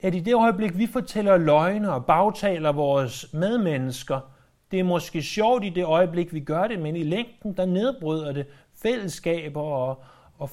at 0.00 0.14
i 0.14 0.20
det 0.20 0.34
øjeblik, 0.34 0.78
vi 0.78 0.86
fortæller 0.86 1.36
løgne 1.36 1.92
og 1.92 2.06
bagtaler 2.06 2.72
vores 2.72 3.32
medmennesker, 3.32 4.20
det 4.70 4.80
er 4.80 4.84
måske 4.84 5.22
sjovt 5.22 5.64
i 5.64 5.68
det 5.68 5.84
øjeblik, 5.84 6.32
vi 6.34 6.40
gør 6.40 6.66
det, 6.66 6.78
men 6.78 6.96
i 6.96 7.02
længden, 7.02 7.56
der 7.56 7.66
nedbryder 7.66 8.32
det 8.32 8.46
fællesskaber 8.74 9.60
og, 9.60 10.04
og 10.38 10.50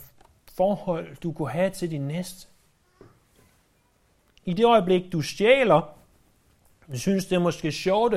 forhold, 0.52 1.16
du 1.16 1.32
kunne 1.32 1.50
have 1.50 1.70
til 1.70 1.92
din 1.92 2.02
næste. 2.02 2.48
I 4.46 4.54
det 4.54 4.66
øjeblik, 4.66 5.12
du 5.12 5.22
stjæler, 5.22 5.98
synes, 6.94 7.26
det 7.26 7.36
er 7.36 7.40
måske 7.40 7.72
sjovt 7.72 8.14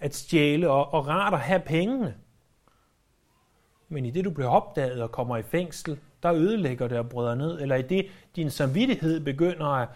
at 0.00 0.14
stjæle 0.14 0.70
og, 0.70 0.94
og 0.94 1.08
rart 1.08 1.34
at 1.34 1.40
have 1.40 1.60
pengene. 1.60 2.14
Men 3.92 4.04
i 4.04 4.10
det, 4.10 4.24
du 4.24 4.30
bliver 4.30 4.50
opdaget 4.50 5.02
og 5.02 5.12
kommer 5.12 5.36
i 5.36 5.42
fængsel, 5.42 5.98
der 6.22 6.32
ødelægger 6.32 6.88
det 6.88 6.98
og 6.98 7.08
bryder 7.08 7.34
ned. 7.34 7.60
Eller 7.60 7.76
i 7.76 7.82
det, 7.82 8.06
din 8.36 8.50
samvittighed 8.50 9.20
begynder 9.20 9.66
at, 9.66 9.88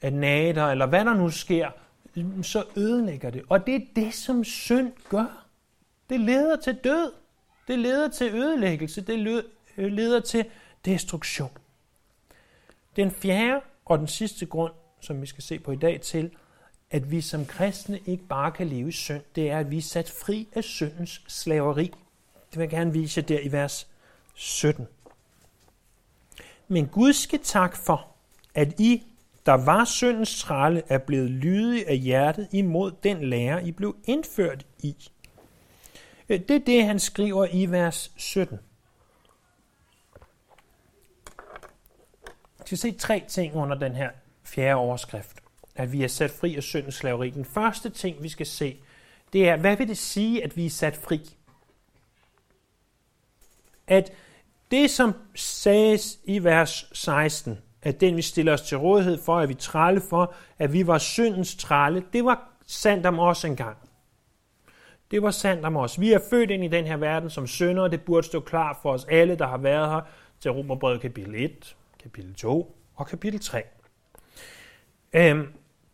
at 0.00 0.12
nage 0.12 0.52
dig, 0.52 0.70
eller 0.70 0.86
hvad 0.86 1.04
der 1.04 1.14
nu 1.14 1.30
sker, 1.30 1.70
så 2.42 2.64
ødelægger 2.76 3.30
det. 3.30 3.42
Og 3.48 3.66
det 3.66 3.74
er 3.74 3.80
det, 3.96 4.14
som 4.14 4.44
synd 4.44 4.92
gør. 5.08 5.46
Det 6.10 6.20
leder 6.20 6.56
til 6.56 6.74
død. 6.74 7.12
Det 7.68 7.78
leder 7.78 8.08
til 8.08 8.34
ødelæggelse. 8.34 9.00
Det 9.00 9.44
øh, 9.76 9.92
leder 9.92 10.20
til 10.20 10.44
destruktion. 10.84 11.50
Den 12.96 13.10
fjerde 13.10 13.60
og 13.84 13.98
den 13.98 14.06
sidste 14.06 14.46
grund, 14.46 14.72
som 15.00 15.22
vi 15.22 15.26
skal 15.26 15.42
se 15.42 15.58
på 15.58 15.72
i 15.72 15.76
dag 15.76 16.00
til, 16.00 16.30
at 16.90 17.10
vi 17.10 17.20
som 17.20 17.46
kristne 17.46 18.00
ikke 18.06 18.24
bare 18.24 18.52
kan 18.52 18.66
leve 18.66 18.88
i 18.88 18.92
synd, 18.92 19.22
det 19.36 19.50
er, 19.50 19.58
at 19.58 19.70
vi 19.70 19.78
er 19.78 19.82
sat 19.82 20.10
fri 20.24 20.48
af 20.52 20.64
syndens 20.64 21.22
slaveri. 21.28 21.92
Det 22.52 22.58
vil 22.58 22.62
jeg 22.62 22.70
gerne 22.70 22.92
vise 22.92 23.20
jer 23.20 23.26
der 23.26 23.40
i 23.40 23.52
vers 23.52 23.88
17. 24.34 24.88
Men 26.68 26.86
Gud 26.86 27.12
skal 27.12 27.40
tak 27.42 27.76
for, 27.76 28.08
at 28.54 28.80
I, 28.80 29.02
der 29.46 29.52
var 29.52 29.84
syndens 29.84 30.40
trælle, 30.40 30.82
er 30.88 30.98
blevet 30.98 31.30
lydige 31.30 31.88
af 31.88 31.98
hjertet 31.98 32.48
imod 32.52 32.92
den 33.02 33.24
lære, 33.24 33.66
I 33.66 33.72
blev 33.72 33.96
indført 34.04 34.66
i. 34.78 34.96
Øh, 36.28 36.40
det 36.40 36.50
er 36.50 36.64
det, 36.66 36.84
han 36.84 36.98
skriver 36.98 37.46
i 37.52 37.66
vers 37.66 38.12
17. 38.16 38.58
Vi 42.58 42.66
skal 42.66 42.78
se 42.78 42.92
tre 42.92 43.24
ting 43.28 43.54
under 43.54 43.78
den 43.78 43.94
her 43.94 44.10
fjerde 44.44 44.74
overskrift 44.74 45.42
at 45.74 45.92
vi 45.92 46.02
er 46.04 46.08
sat 46.08 46.30
fri 46.30 46.56
af 46.56 46.62
syndens 46.62 46.94
slaveri. 46.94 47.30
Den 47.30 47.44
første 47.44 47.90
ting, 47.90 48.22
vi 48.22 48.28
skal 48.28 48.46
se, 48.46 48.76
det 49.32 49.48
er, 49.48 49.56
hvad 49.56 49.76
vil 49.76 49.88
det 49.88 49.98
sige, 49.98 50.44
at 50.44 50.56
vi 50.56 50.66
er 50.66 50.70
sat 50.70 50.96
fri? 50.96 51.36
At 53.92 54.12
det, 54.70 54.90
som 54.90 55.14
sages 55.34 56.18
i 56.24 56.44
vers 56.44 56.90
16, 56.92 57.58
at 57.82 58.00
den, 58.00 58.16
vi 58.16 58.22
stiller 58.22 58.52
os 58.52 58.62
til 58.62 58.78
rådighed 58.78 59.18
for, 59.24 59.38
at 59.38 59.48
vi 59.48 59.54
tralle 59.54 60.00
for, 60.10 60.34
at 60.58 60.72
vi 60.72 60.86
var 60.86 60.98
syndens 60.98 61.54
tralle, 61.54 62.04
det 62.12 62.24
var 62.24 62.48
sandt 62.66 63.06
om 63.06 63.18
os 63.18 63.44
engang. 63.44 63.76
Det 65.10 65.22
var 65.22 65.30
sandt 65.30 65.64
om 65.64 65.76
os. 65.76 66.00
Vi 66.00 66.12
er 66.12 66.18
født 66.30 66.50
ind 66.50 66.64
i 66.64 66.68
den 66.68 66.84
her 66.84 66.96
verden 66.96 67.30
som 67.30 67.46
syndere, 67.46 67.90
det 67.90 68.02
burde 68.02 68.26
stå 68.26 68.40
klart 68.40 68.76
for 68.82 68.92
os 68.92 69.04
alle, 69.04 69.36
der 69.36 69.46
har 69.46 69.58
været 69.58 69.90
her 69.90 70.00
til 70.40 70.50
Romerbrevet 70.50 71.00
kapitel 71.00 71.34
1, 71.44 71.76
kapitel 72.02 72.34
2 72.34 72.76
og 72.94 73.06
kapitel 73.06 73.40
3. 73.40 73.62
Øhm, 75.12 75.46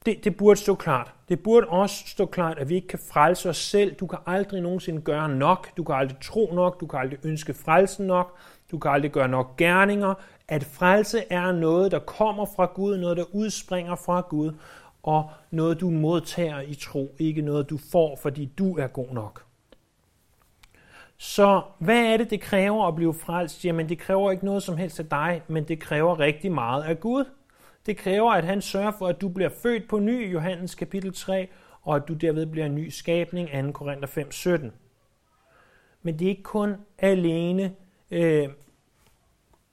det, 0.09 0.25
det 0.25 0.37
burde 0.37 0.61
stå 0.61 0.75
klart. 0.75 1.13
Det 1.29 1.43
burde 1.43 1.67
også 1.67 2.05
stå 2.07 2.27
klart, 2.27 2.59
at 2.59 2.69
vi 2.69 2.75
ikke 2.75 2.89
kan 2.89 2.99
frelse 3.13 3.49
os 3.49 3.57
selv. 3.57 3.95
Du 3.95 4.07
kan 4.07 4.19
aldrig 4.27 4.61
nogensinde 4.61 5.01
gøre 5.01 5.29
nok. 5.29 5.77
Du 5.77 5.85
kan 5.85 5.95
aldrig 5.95 6.19
tro 6.23 6.51
nok. 6.55 6.81
Du 6.81 6.87
kan 6.87 6.99
aldrig 6.99 7.19
ønske 7.25 7.55
frelsen 7.55 8.07
nok. 8.07 8.37
Du 8.71 8.79
kan 8.79 8.91
aldrig 8.91 9.11
gøre 9.11 9.29
nok 9.29 9.57
gerninger. 9.57 10.15
At 10.49 10.65
frelse 10.65 11.25
er 11.31 11.53
noget, 11.53 11.93
der 11.93 11.99
kommer 11.99 12.47
fra 12.57 12.65
Gud, 12.75 12.99
noget, 12.99 13.17
der 13.17 13.25
udspringer 13.33 13.97
fra 13.97 14.21
Gud, 14.21 14.53
og 15.03 15.31
noget, 15.51 15.81
du 15.81 15.91
modtager 15.91 16.61
i 16.61 16.75
tro, 16.75 17.15
ikke 17.19 17.43
noget, 17.43 17.71
du 17.71 17.79
får, 17.93 18.19
fordi 18.23 18.47
du 18.59 18.77
er 18.77 18.87
god 18.87 19.09
nok. 19.13 19.45
Så 21.17 21.63
hvad 21.79 22.05
er 22.05 22.17
det, 22.17 22.31
det 22.31 22.41
kræver 22.41 22.87
at 22.87 22.95
blive 22.95 23.15
frelst? 23.15 23.65
Jamen, 23.65 23.89
det 23.89 23.99
kræver 23.99 24.31
ikke 24.31 24.45
noget 24.45 24.63
som 24.63 24.77
helst 24.77 25.01
af 25.01 25.07
dig, 25.07 25.43
men 25.49 25.65
det 25.65 25.81
kræver 25.81 26.21
rigtig 26.21 26.53
meget 26.53 26.83
af 26.83 27.01
Gud. 27.01 27.25
Det 27.89 27.97
kræver, 27.97 28.33
at 28.33 28.45
han 28.45 28.63
sørger 28.63 28.91
for, 28.91 29.09
at 29.09 29.21
du 29.21 29.29
bliver 29.29 29.49
født 29.63 29.89
på 29.89 29.99
ny, 29.99 30.33
Johannes 30.33 30.75
kapitel 30.75 31.15
3, 31.15 31.49
og 31.83 31.97
at 31.97 32.03
du 32.09 32.15
derved 32.15 32.47
bliver 32.47 32.67
en 32.67 32.75
ny 32.75 32.89
skabning, 32.89 33.51
2. 33.67 33.73
Korinther 33.73 34.07
5, 34.07 34.33
17. 34.33 34.73
Men 36.03 36.19
det 36.19 36.25
er 36.25 36.29
ikke 36.29 36.43
kun 36.43 36.77
alene 36.99 37.75
øh, 38.11 38.49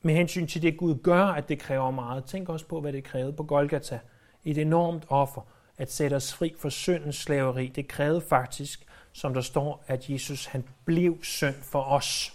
med 0.01 0.15
hensyn 0.15 0.47
til 0.47 0.61
det, 0.61 0.77
Gud 0.77 0.95
gør, 0.95 1.23
at 1.23 1.49
det 1.49 1.59
kræver 1.59 1.91
meget. 1.91 2.25
Tænk 2.25 2.49
også 2.49 2.65
på, 2.65 2.81
hvad 2.81 2.93
det 2.93 3.03
krævede 3.03 3.33
på 3.33 3.43
Golgata. 3.43 3.99
Et 4.45 4.57
enormt 4.57 5.05
offer 5.09 5.41
at 5.77 5.91
sætte 5.91 6.15
os 6.15 6.33
fri 6.33 6.55
for 6.57 6.69
syndens 6.69 7.15
slaveri. 7.15 7.67
Det 7.67 7.87
krævede 7.87 8.21
faktisk, 8.21 8.85
som 9.11 9.33
der 9.33 9.41
står, 9.41 9.83
at 9.87 10.09
Jesus 10.09 10.45
han 10.45 10.63
blev 10.85 11.23
synd 11.23 11.55
for 11.55 11.81
os. 11.81 12.33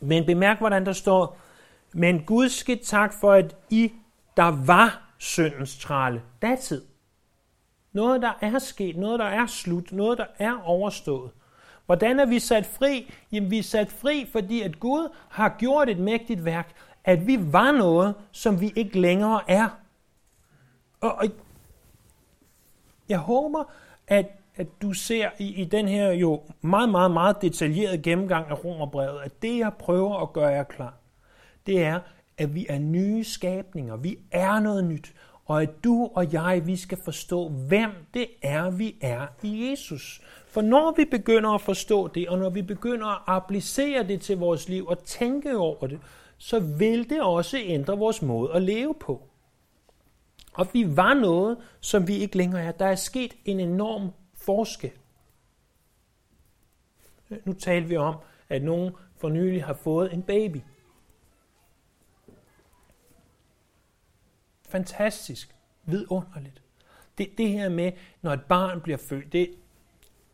Men 0.00 0.26
bemærk, 0.26 0.58
hvordan 0.58 0.86
der 0.86 0.92
står, 0.92 1.38
men 1.92 2.24
Gud 2.24 2.48
skal 2.48 2.84
tak 2.84 3.14
for, 3.20 3.32
at 3.32 3.56
I, 3.70 3.92
der 4.40 4.64
var 4.66 5.12
syndens 5.18 5.78
trale, 5.78 6.22
datid. 6.42 6.82
Noget, 7.92 8.22
der 8.22 8.32
er 8.40 8.58
sket, 8.58 8.96
noget, 8.96 9.18
der 9.18 9.24
er 9.24 9.46
slut, 9.46 9.92
noget, 9.92 10.18
der 10.18 10.26
er 10.38 10.62
overstået. 10.64 11.30
Hvordan 11.86 12.20
er 12.20 12.26
vi 12.26 12.38
sat 12.38 12.66
fri? 12.66 13.14
Jamen, 13.32 13.50
vi 13.50 13.58
er 13.58 13.62
sat 13.62 13.92
fri, 13.92 14.26
fordi 14.32 14.62
at 14.62 14.80
Gud 14.80 15.08
har 15.28 15.56
gjort 15.58 15.88
et 15.88 15.98
mægtigt 15.98 16.44
værk, 16.44 16.72
at 17.04 17.26
vi 17.26 17.52
var 17.52 17.72
noget, 17.72 18.14
som 18.32 18.60
vi 18.60 18.72
ikke 18.76 19.00
længere 19.00 19.40
er. 19.48 19.68
Og, 21.00 21.14
og 21.14 21.24
jeg 23.08 23.18
håber, 23.18 23.64
at, 24.08 24.26
at 24.56 24.66
du 24.82 24.92
ser 24.92 25.30
i, 25.38 25.54
i 25.54 25.64
den 25.64 25.88
her 25.88 26.12
jo 26.12 26.42
meget, 26.60 26.88
meget, 26.88 27.10
meget 27.10 27.42
detaljerede 27.42 28.02
gennemgang 28.02 28.50
af 28.50 28.64
Romerbrevet, 28.64 29.20
at 29.24 29.42
det, 29.42 29.58
jeg 29.58 29.72
prøver 29.74 30.22
at 30.22 30.32
gøre 30.32 30.48
jer 30.48 30.64
klar, 30.64 30.94
det 31.66 31.82
er, 31.82 32.00
at 32.40 32.54
vi 32.54 32.66
er 32.68 32.78
nye 32.78 33.24
skabninger. 33.24 33.96
Vi 33.96 34.18
er 34.30 34.60
noget 34.60 34.84
nyt. 34.84 35.14
Og 35.44 35.62
at 35.62 35.84
du 35.84 36.10
og 36.14 36.32
jeg, 36.32 36.62
vi 36.66 36.76
skal 36.76 36.98
forstå, 37.04 37.48
hvem 37.48 37.90
det 38.14 38.26
er, 38.42 38.70
vi 38.70 38.96
er 39.00 39.26
i 39.42 39.70
Jesus. 39.70 40.20
For 40.48 40.62
når 40.62 40.94
vi 40.96 41.04
begynder 41.04 41.50
at 41.50 41.60
forstå 41.60 42.08
det, 42.08 42.28
og 42.28 42.38
når 42.38 42.50
vi 42.50 42.62
begynder 42.62 43.06
at 43.06 43.22
applicere 43.26 44.02
det 44.08 44.20
til 44.20 44.38
vores 44.38 44.68
liv 44.68 44.86
og 44.86 45.04
tænke 45.04 45.56
over 45.56 45.86
det, 45.86 46.00
så 46.38 46.60
vil 46.60 47.10
det 47.10 47.22
også 47.22 47.58
ændre 47.64 47.98
vores 47.98 48.22
måde 48.22 48.52
at 48.52 48.62
leve 48.62 48.94
på. 49.00 49.22
Og 50.52 50.66
vi 50.72 50.96
var 50.96 51.14
noget, 51.14 51.58
som 51.80 52.08
vi 52.08 52.16
ikke 52.16 52.36
længere 52.36 52.62
er. 52.62 52.72
Der 52.72 52.86
er 52.86 52.94
sket 52.94 53.34
en 53.44 53.60
enorm 53.60 54.10
forskel. 54.34 54.90
Nu 57.44 57.52
talte 57.52 57.88
vi 57.88 57.96
om, 57.96 58.14
at 58.48 58.62
nogen 58.62 58.92
for 59.16 59.28
nylig 59.28 59.64
har 59.64 59.74
fået 59.74 60.12
en 60.12 60.22
baby. 60.22 60.56
Fantastisk. 64.70 65.54
Vidunderligt. 65.84 66.62
Det, 67.18 67.38
det 67.38 67.48
her 67.48 67.68
med, 67.68 67.92
når 68.22 68.32
et 68.32 68.42
barn 68.48 68.80
bliver 68.80 68.98
født, 68.98 69.32
det 69.32 69.50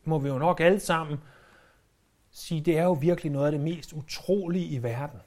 må 0.05 0.19
vi 0.19 0.29
jo 0.29 0.39
nok 0.39 0.61
alle 0.61 0.81
sammen 0.81 1.19
sige, 2.31 2.61
det 2.61 2.79
er 2.79 2.83
jo 2.83 2.93
virkelig 2.93 3.33
noget 3.33 3.47
af 3.47 3.53
det 3.53 3.61
mest 3.61 3.93
utrolige 3.93 4.67
i 4.67 4.83
verden. 4.83 5.21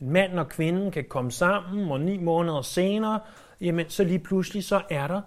En 0.00 0.10
mand 0.10 0.38
og 0.38 0.48
kvinden 0.48 0.90
kan 0.90 1.04
komme 1.08 1.32
sammen, 1.32 1.90
og 1.90 2.00
ni 2.00 2.16
måneder 2.16 2.62
senere, 2.62 3.20
jamen 3.60 3.88
så 3.88 4.04
lige 4.04 4.18
pludselig 4.18 4.64
så 4.64 4.82
er 4.90 5.06
der, 5.06 5.22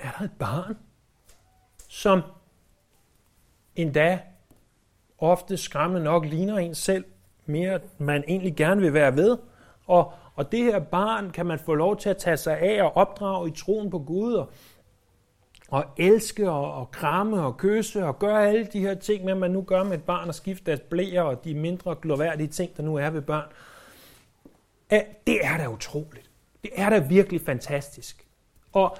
er 0.00 0.10
der 0.18 0.24
et 0.24 0.32
barn, 0.38 0.76
som 1.88 2.22
endda 3.76 4.20
ofte 5.18 5.56
skræmmende 5.56 6.04
nok 6.04 6.24
ligner 6.24 6.58
en 6.58 6.74
selv 6.74 7.04
mere, 7.46 7.80
man 7.98 8.24
egentlig 8.28 8.56
gerne 8.56 8.80
vil 8.80 8.94
være 8.94 9.16
ved. 9.16 9.38
Og, 9.86 10.12
og 10.34 10.52
det 10.52 10.64
her 10.64 10.78
barn 10.78 11.30
kan 11.30 11.46
man 11.46 11.58
få 11.58 11.74
lov 11.74 11.96
til 11.96 12.08
at 12.08 12.16
tage 12.16 12.36
sig 12.36 12.58
af 12.58 12.82
og 12.82 12.96
opdrage 12.96 13.48
i 13.48 13.52
troen 13.52 13.90
på 13.90 13.98
Gud 13.98 14.34
og, 14.34 14.50
og 15.68 15.84
elske 15.96 16.50
og, 16.50 16.74
og 16.74 16.90
kramme 16.90 17.42
og 17.42 17.56
kysse 17.56 18.04
og 18.04 18.18
gøre 18.18 18.48
alle 18.48 18.64
de 18.72 18.80
her 18.80 18.94
ting, 18.94 19.24
med 19.24 19.34
man 19.34 19.50
nu 19.50 19.62
gør 19.62 19.82
med 19.82 19.98
et 19.98 20.04
barn 20.04 20.28
og 20.28 20.34
skifte 20.34 20.66
deres 20.66 20.80
blæer 20.80 21.22
og 21.22 21.44
de 21.44 21.54
mindre 21.54 21.94
gloværdige 21.94 22.48
ting, 22.48 22.76
der 22.76 22.82
nu 22.82 22.96
er 22.96 23.10
ved 23.10 23.22
børn. 23.22 23.48
Det 25.26 25.44
er 25.44 25.56
da 25.56 25.68
utroligt. 25.68 26.30
Det 26.62 26.70
er 26.74 26.90
da 26.90 26.98
virkelig 26.98 27.40
fantastisk. 27.40 28.26
Og, 28.72 28.96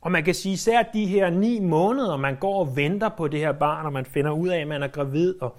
og 0.00 0.12
man 0.12 0.24
kan 0.24 0.34
sige, 0.34 0.52
især 0.52 0.82
de 0.82 1.06
her 1.06 1.30
ni 1.30 1.60
måneder, 1.60 2.16
man 2.16 2.36
går 2.36 2.60
og 2.60 2.76
venter 2.76 3.08
på 3.08 3.28
det 3.28 3.40
her 3.40 3.52
barn, 3.52 3.86
og 3.86 3.92
man 3.92 4.04
finder 4.04 4.30
ud 4.30 4.48
af, 4.48 4.60
at 4.60 4.68
man 4.68 4.82
er 4.82 4.88
gravid, 4.88 5.34
og 5.40 5.56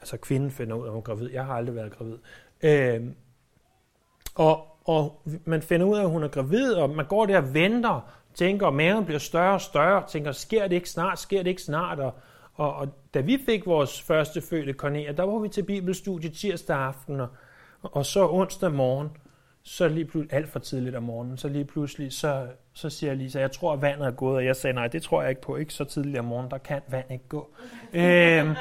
altså 0.00 0.16
kvinden 0.16 0.50
finder 0.50 0.76
ud 0.76 0.82
af, 0.82 0.86
at 0.86 0.92
hun 0.92 0.98
er 0.98 1.02
gravid. 1.02 1.30
Jeg 1.30 1.44
har 1.44 1.54
aldrig 1.54 1.74
været 1.74 1.92
gravid. 1.92 2.16
Øh, 2.62 3.06
og, 4.38 4.66
og 4.84 5.22
man 5.44 5.62
finder 5.62 5.86
ud 5.86 5.96
af, 5.96 6.02
at 6.02 6.10
hun 6.10 6.22
er 6.22 6.28
gravid, 6.28 6.72
og 6.72 6.90
man 6.90 7.06
går 7.06 7.26
der 7.26 7.38
og 7.38 7.54
venter, 7.54 8.10
tænker, 8.34 8.66
at 8.66 8.74
maven 8.74 9.04
bliver 9.04 9.18
større 9.18 9.54
og 9.54 9.60
større, 9.60 10.02
tænker, 10.08 10.32
sker 10.32 10.68
det 10.68 10.76
ikke 10.76 10.90
snart, 10.90 11.18
sker 11.18 11.42
det 11.42 11.50
ikke 11.50 11.62
snart, 11.62 11.98
og, 12.00 12.14
og, 12.54 12.74
og 12.74 12.88
da 13.14 13.20
vi 13.20 13.38
fik 13.46 13.66
vores 13.66 14.02
første 14.02 14.40
fødte 14.40 14.72
Cornelia, 14.72 15.12
der 15.12 15.22
var 15.22 15.38
vi 15.38 15.48
til 15.48 15.62
bibelstudie 15.62 16.30
tirsdag 16.30 16.76
aften, 16.76 17.20
og, 17.20 17.28
og 17.82 18.06
så 18.06 18.28
onsdag 18.28 18.72
morgen, 18.72 19.08
så 19.62 19.88
lige 19.88 20.04
pludselig, 20.04 20.34
alt 20.34 20.48
for 20.48 20.58
tidligt 20.58 20.96
om 20.96 21.02
morgenen, 21.02 21.36
så 21.36 21.48
lige 21.48 21.64
pludselig, 21.64 22.12
så, 22.12 22.46
så 22.72 22.90
siger 22.90 23.14
Lisa, 23.14 23.40
jeg 23.40 23.52
tror, 23.52 23.72
at 23.72 23.82
vandet 23.82 24.06
er 24.06 24.10
gået, 24.10 24.36
og 24.36 24.44
jeg 24.44 24.56
sagde, 24.56 24.74
nej, 24.74 24.88
det 24.88 25.02
tror 25.02 25.22
jeg 25.22 25.30
ikke 25.30 25.42
på, 25.42 25.56
ikke 25.56 25.74
så 25.74 25.84
tidligt 25.84 26.18
om 26.18 26.24
morgenen, 26.24 26.50
der 26.50 26.58
kan 26.58 26.80
vand 26.88 27.10
ikke 27.10 27.28
gå. 27.28 27.50
øhm. 27.92 28.54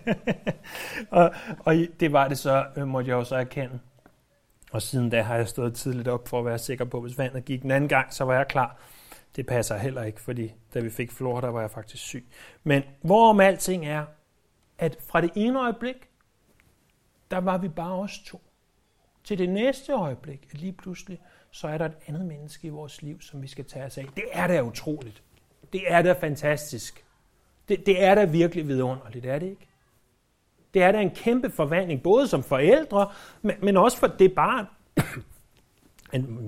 og, 1.10 1.34
og 1.58 1.74
det 2.00 2.12
var 2.12 2.28
det 2.28 2.38
så, 2.38 2.66
øh, 2.76 2.88
måtte 2.88 3.08
jeg 3.08 3.16
også 3.16 3.36
erkende. 3.36 3.80
Og 4.72 4.82
siden 4.82 5.10
da 5.10 5.22
har 5.22 5.36
jeg 5.36 5.48
stået 5.48 5.74
tidligt 5.74 6.08
op 6.08 6.28
for 6.28 6.38
at 6.38 6.44
være 6.44 6.58
sikker 6.58 6.84
på, 6.84 7.00
hvis 7.00 7.18
vandet 7.18 7.44
gik 7.44 7.62
en 7.62 7.70
anden 7.70 7.88
gang, 7.88 8.14
så 8.14 8.24
var 8.24 8.34
jeg 8.34 8.48
klar. 8.48 8.76
Det 9.36 9.46
passer 9.46 9.76
heller 9.76 10.02
ikke, 10.02 10.20
fordi 10.20 10.54
da 10.74 10.80
vi 10.80 10.90
fik 10.90 11.12
flor, 11.12 11.40
der 11.40 11.48
var 11.48 11.60
jeg 11.60 11.70
faktisk 11.70 12.02
syg. 12.02 12.26
Men 12.64 12.82
hvorom 13.02 13.40
alting 13.40 13.86
er, 13.86 14.04
at 14.78 14.96
fra 15.08 15.20
det 15.20 15.30
ene 15.34 15.60
øjeblik, 15.60 15.96
der 17.30 17.38
var 17.38 17.58
vi 17.58 17.68
bare 17.68 17.92
os 17.92 18.18
to 18.26 18.40
til 19.24 19.38
det 19.38 19.48
næste 19.48 19.92
øjeblik, 19.92 20.48
at 20.52 20.60
lige 20.60 20.72
pludselig, 20.72 21.20
så 21.50 21.68
er 21.68 21.78
der 21.78 21.84
et 21.84 21.96
andet 22.06 22.26
menneske 22.26 22.66
i 22.66 22.70
vores 22.70 23.02
liv, 23.02 23.20
som 23.20 23.42
vi 23.42 23.48
skal 23.48 23.64
tage 23.64 23.84
os 23.84 23.98
af. 23.98 24.06
Det 24.16 24.24
er 24.32 24.46
da 24.46 24.62
utroligt. 24.62 25.22
Det 25.72 25.92
er 25.92 26.02
da 26.02 26.12
fantastisk. 26.12 27.04
Det, 27.68 27.86
det 27.86 28.02
er 28.02 28.14
da 28.14 28.24
virkelig 28.24 28.68
vidunderligt, 28.68 29.26
er 29.26 29.38
det 29.38 29.46
ikke? 29.46 29.68
Det 30.74 30.82
er 30.82 30.92
da 30.92 31.00
en 31.00 31.10
kæmpe 31.10 31.50
forvandling, 31.50 32.02
både 32.02 32.26
som 32.28 32.42
forældre, 32.42 33.10
men, 33.42 33.56
men 33.62 33.76
også 33.76 33.98
for 33.98 34.06
det 34.06 34.32
barn. 34.32 34.66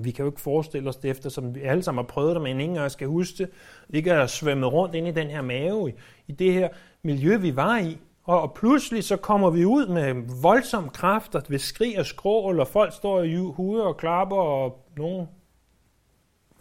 Vi 0.03 0.11
kan 0.11 0.25
jo 0.25 0.31
ikke 0.31 0.41
forestille 0.41 0.89
os 0.89 0.95
det, 0.95 1.11
eftersom 1.11 1.55
vi 1.55 1.61
alle 1.61 1.83
sammen 1.83 2.03
har 2.03 2.07
prøvet 2.07 2.35
det, 2.35 2.43
men 2.43 2.59
ingen 2.59 2.77
af 2.77 2.81
os 2.81 2.91
skal 2.91 3.07
huske 3.07 3.37
det. 3.37 3.49
Ikke 3.89 4.13
at 4.13 4.29
svømme 4.29 4.65
rundt 4.65 4.95
ind 4.95 5.07
i 5.07 5.11
den 5.11 5.27
her 5.27 5.41
mave, 5.41 5.89
i, 5.89 5.93
i 6.27 6.31
det 6.31 6.53
her 6.53 6.69
miljø, 7.03 7.37
vi 7.37 7.55
var 7.55 7.77
i. 7.77 7.97
Og 8.23 8.53
pludselig 8.53 9.03
så 9.03 9.17
kommer 9.17 9.49
vi 9.49 9.65
ud 9.65 9.87
med 9.87 10.41
voldsom 10.41 10.89
kraft, 10.89 11.35
at 11.35 11.51
vi 11.51 11.57
skrig 11.57 11.99
og 11.99 12.05
skrål, 12.05 12.59
og 12.59 12.67
folk 12.67 12.93
står 12.93 13.23
i 13.23 13.35
hude 13.35 13.83
og 13.83 13.97
klapper, 13.97 14.37
og 14.37 14.85
nogen 14.97 15.27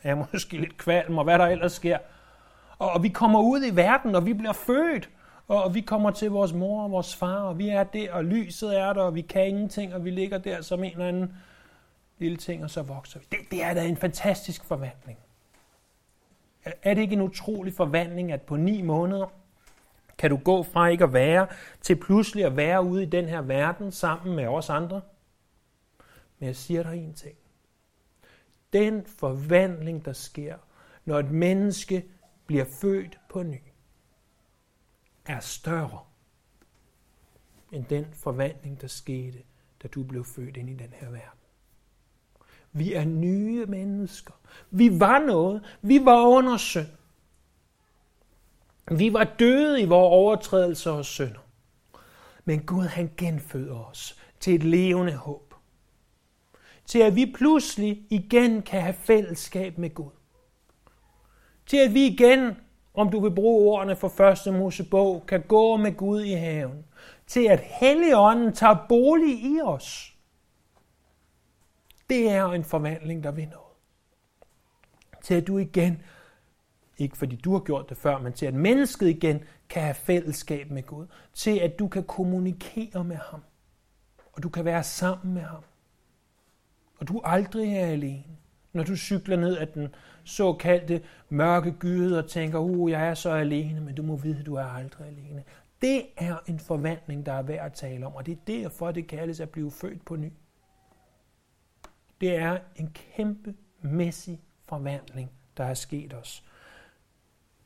er 0.03 0.15
måske 0.33 0.57
lidt 0.57 0.77
kvalm, 0.77 1.19
og 1.19 1.25
hvad 1.25 1.39
der 1.39 1.47
ellers 1.47 1.73
sker. 1.73 1.99
Og 2.79 3.03
vi 3.03 3.09
kommer 3.09 3.41
ud 3.41 3.65
i 3.65 3.77
verden, 3.77 4.15
og 4.15 4.27
vi 4.27 4.33
bliver 4.33 4.53
født, 4.53 5.11
og 5.49 5.75
vi 5.75 5.81
kommer 5.81 6.11
til 6.11 6.31
vores 6.31 6.53
mor 6.53 6.83
og 6.85 6.91
vores 6.91 7.17
far, 7.17 7.43
og 7.43 7.59
vi 7.59 7.69
er 7.69 7.85
der, 7.85 8.13
og 8.13 8.25
lyset 8.25 8.79
er 8.79 8.93
der, 8.93 9.03
og 9.03 9.15
vi 9.15 9.21
kan 9.21 9.49
ingenting, 9.49 9.95
og 9.95 10.05
vi 10.05 10.11
ligger 10.11 10.39
der 10.39 10.63
som 10.63 10.85
en 10.85 10.93
eller 10.93 11.09
anden 11.09 11.37
lille 12.19 12.37
ting, 12.37 12.65
og 12.65 12.71
så 12.71 12.83
vokser 12.83 13.21
vi. 13.21 13.27
Det, 13.31 13.39
det 13.51 13.63
er 13.63 13.75
da 13.75 13.87
en 13.87 13.97
fantastisk 13.97 14.65
forvandling. 14.65 15.19
Er 16.65 16.95
det 16.95 17.03
ikke 17.03 17.13
en 17.13 17.21
utrolig 17.21 17.75
forvandling, 17.75 18.33
at 18.33 18.43
på 18.43 18.57
ni 18.57 18.83
måneder, 18.83 19.27
kan 20.19 20.31
du 20.31 20.37
gå 20.37 20.63
fra 20.63 20.87
ikke 20.87 21.05
at 21.05 21.13
være 21.13 21.47
til 21.81 21.97
pludselig 21.97 22.45
at 22.45 22.57
være 22.57 22.85
ude 22.85 23.03
i 23.03 23.07
den 23.07 23.29
her 23.29 23.41
verden 23.41 23.93
sammen 23.93 24.37
med 24.37 24.47
os 24.47 24.71
andre? 24.71 25.01
Men 26.39 26.47
jeg 26.47 26.57
siger 26.57 26.83
dig 26.83 26.97
en 26.97 27.15
ting. 27.15 27.37
Den 28.73 29.07
forvandling, 29.07 30.05
der 30.05 30.13
sker, 30.13 30.57
når 31.05 31.19
et 31.19 31.31
menneske 31.31 32.05
bliver 32.47 32.65
født 32.81 33.19
på 33.29 33.43
ny, 33.43 33.61
er 35.27 35.41
større 35.41 36.01
end 37.73 37.85
den 37.85 38.07
forvandling, 38.13 38.81
der 38.81 38.87
skete, 38.87 39.39
da 39.83 39.89
du 39.89 40.03
blev 40.03 40.25
født 40.25 40.57
ind 40.57 40.71
i 40.71 40.75
den 40.75 40.93
her 40.93 41.11
verden. 41.11 41.39
Vi 42.73 42.95
er 42.95 43.05
nye 43.05 43.67
mennesker. 43.67 44.33
Vi 44.71 45.01
var 45.01 45.19
noget. 45.19 45.65
Vi 45.83 46.05
var 46.05 46.27
under 46.27 46.57
synd. 46.57 46.87
Vi 48.91 49.13
var 49.13 49.25
døde 49.25 49.81
i 49.81 49.85
vores 49.85 50.13
overtrædelser 50.13 50.91
og 50.91 51.05
synder. 51.05 51.41
Men 52.45 52.67
Gud 52.67 52.85
han 52.85 53.11
genføder 53.17 53.85
os 53.85 54.19
til 54.41 54.55
et 54.55 54.63
levende 54.63 55.13
håb. 55.13 55.55
Til 56.87 56.99
at 56.99 57.17
vi 57.17 57.33
pludselig 57.37 58.07
igen 58.11 58.63
kan 58.63 58.83
have 58.83 58.95
fællesskab 58.95 59.79
med 59.79 59.95
Gud. 59.95 60.11
Til 61.67 61.77
at 61.77 61.95
vi 61.95 62.07
igen, 62.07 62.57
om 62.95 63.11
du 63.11 63.21
vil 63.21 63.35
bruge 63.35 63.73
ordene 63.73 63.97
fra 63.97 64.09
første 64.09 64.53
Mosebog, 64.53 65.25
kan 65.27 65.43
gå 65.43 65.77
med 65.77 65.97
Gud 65.97 66.23
i 66.23 66.33
haven. 66.33 66.85
Til 67.27 67.47
at 67.47 67.61
Helligånden 67.61 68.53
tager 68.53 68.87
bolig 68.89 69.39
i 69.39 69.61
os. 69.65 70.17
Det 72.11 72.31
er 72.31 72.45
en 72.45 72.65
forvandling, 72.65 73.25
der 73.25 73.31
vil 73.31 73.49
noget. 73.49 73.65
Til 75.23 75.35
at 75.35 75.47
du 75.47 75.59
igen 75.59 76.03
Ikke 76.99 77.17
fordi 77.17 77.37
du 77.37 77.53
har 77.53 77.61
gjort 77.61 77.89
det 77.89 77.97
før, 77.97 78.19
men 78.19 78.33
til 78.33 78.47
at 78.47 78.55
mennesket 78.55 79.09
igen 79.09 79.45
kan 79.69 79.83
have 79.83 79.95
fællesskab 79.95 80.71
med 80.71 80.83
Gud. 80.83 81.07
Til 81.33 81.59
at 81.59 81.79
du 81.79 81.89
kan 81.89 82.05
kommunikere 82.05 83.05
med 83.05 83.17
ham. 83.17 83.43
Og 84.33 84.43
du 84.43 84.49
kan 84.49 84.65
være 84.65 84.83
sammen 84.83 85.35
med 85.35 85.43
ham. 85.43 85.63
Og 86.99 87.09
du 87.09 87.21
aldrig 87.25 87.77
er 87.77 87.87
alene. 87.87 88.37
Når 88.73 88.83
du 88.83 88.97
cykler 88.97 89.37
ned 89.37 89.59
ad 89.59 89.67
den 89.67 89.95
såkaldte 90.25 91.03
mørke 91.29 91.73
gyder 91.73 92.23
og 92.23 92.29
tænker, 92.29 92.59
uh, 92.59 92.91
jeg 92.91 93.09
er 93.09 93.15
så 93.15 93.31
alene, 93.31 93.81
men 93.81 93.95
du 93.95 94.03
må 94.03 94.17
vide, 94.17 94.39
at 94.39 94.47
du 94.47 94.55
er 94.55 94.65
aldrig 94.65 95.07
alene. 95.07 95.45
Det 95.83 96.03
er 96.17 96.37
en 96.47 96.59
forvandling, 96.59 97.27
der 97.27 97.33
er 97.33 97.43
værd 97.43 97.67
at 97.67 97.73
tale 97.73 98.07
om, 98.07 98.15
og 98.15 98.27
det 98.27 98.33
er 98.33 98.43
derfor, 98.47 98.93
det 98.93 99.07
kaldes 99.07 99.41
at 99.41 99.51
blive 99.51 99.71
født 99.71 100.05
på 100.05 100.17
ny. 100.17 100.33
Det 102.21 102.37
er 102.37 102.59
en 102.77 102.97
kæmpe 103.17 103.55
mæssig 103.81 104.41
forvandling, 104.69 105.31
der 105.57 105.65
er 105.65 105.75
sket 105.75 106.15
os. 106.15 106.45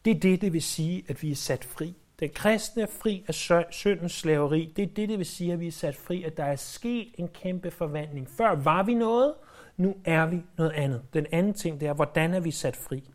Det 0.05 0.17
er 0.17 0.21
det, 0.21 0.41
det 0.41 0.53
vil 0.53 0.63
sige, 0.63 1.05
at 1.09 1.23
vi 1.23 1.31
er 1.31 1.35
sat 1.35 1.65
fri. 1.65 1.95
Den 2.21 2.31
kristne 2.31 2.83
er 2.83 2.87
fri 2.87 3.25
af 3.29 3.35
syndens 3.71 4.13
slaveri. 4.13 4.73
Det 4.77 4.83
er 4.83 4.87
det, 4.87 5.09
det 5.09 5.19
vil 5.19 5.27
sige, 5.27 5.53
at 5.53 5.61
vi 5.61 5.67
er 5.67 5.73
sat 5.73 5.97
fri, 5.97 6.23
at 6.23 6.37
der 6.37 6.45
er 6.45 6.57
sket 6.57 7.09
en 7.19 7.29
kæmpe 7.29 7.71
forvandling. 7.71 8.31
Før 8.31 8.55
var 8.55 8.83
vi 8.83 8.95
noget, 8.95 9.35
nu 9.79 9.97
er 10.05 10.27
vi 10.27 10.43
noget 10.57 10.71
andet. 10.71 11.03
Den 11.15 11.27
anden 11.33 11.55
ting, 11.55 11.81
det 11.81 11.89
er, 11.89 11.93
hvordan 11.95 12.35
er 12.35 12.41
vi 12.41 12.51
sat 12.51 12.77
fri? 12.77 13.11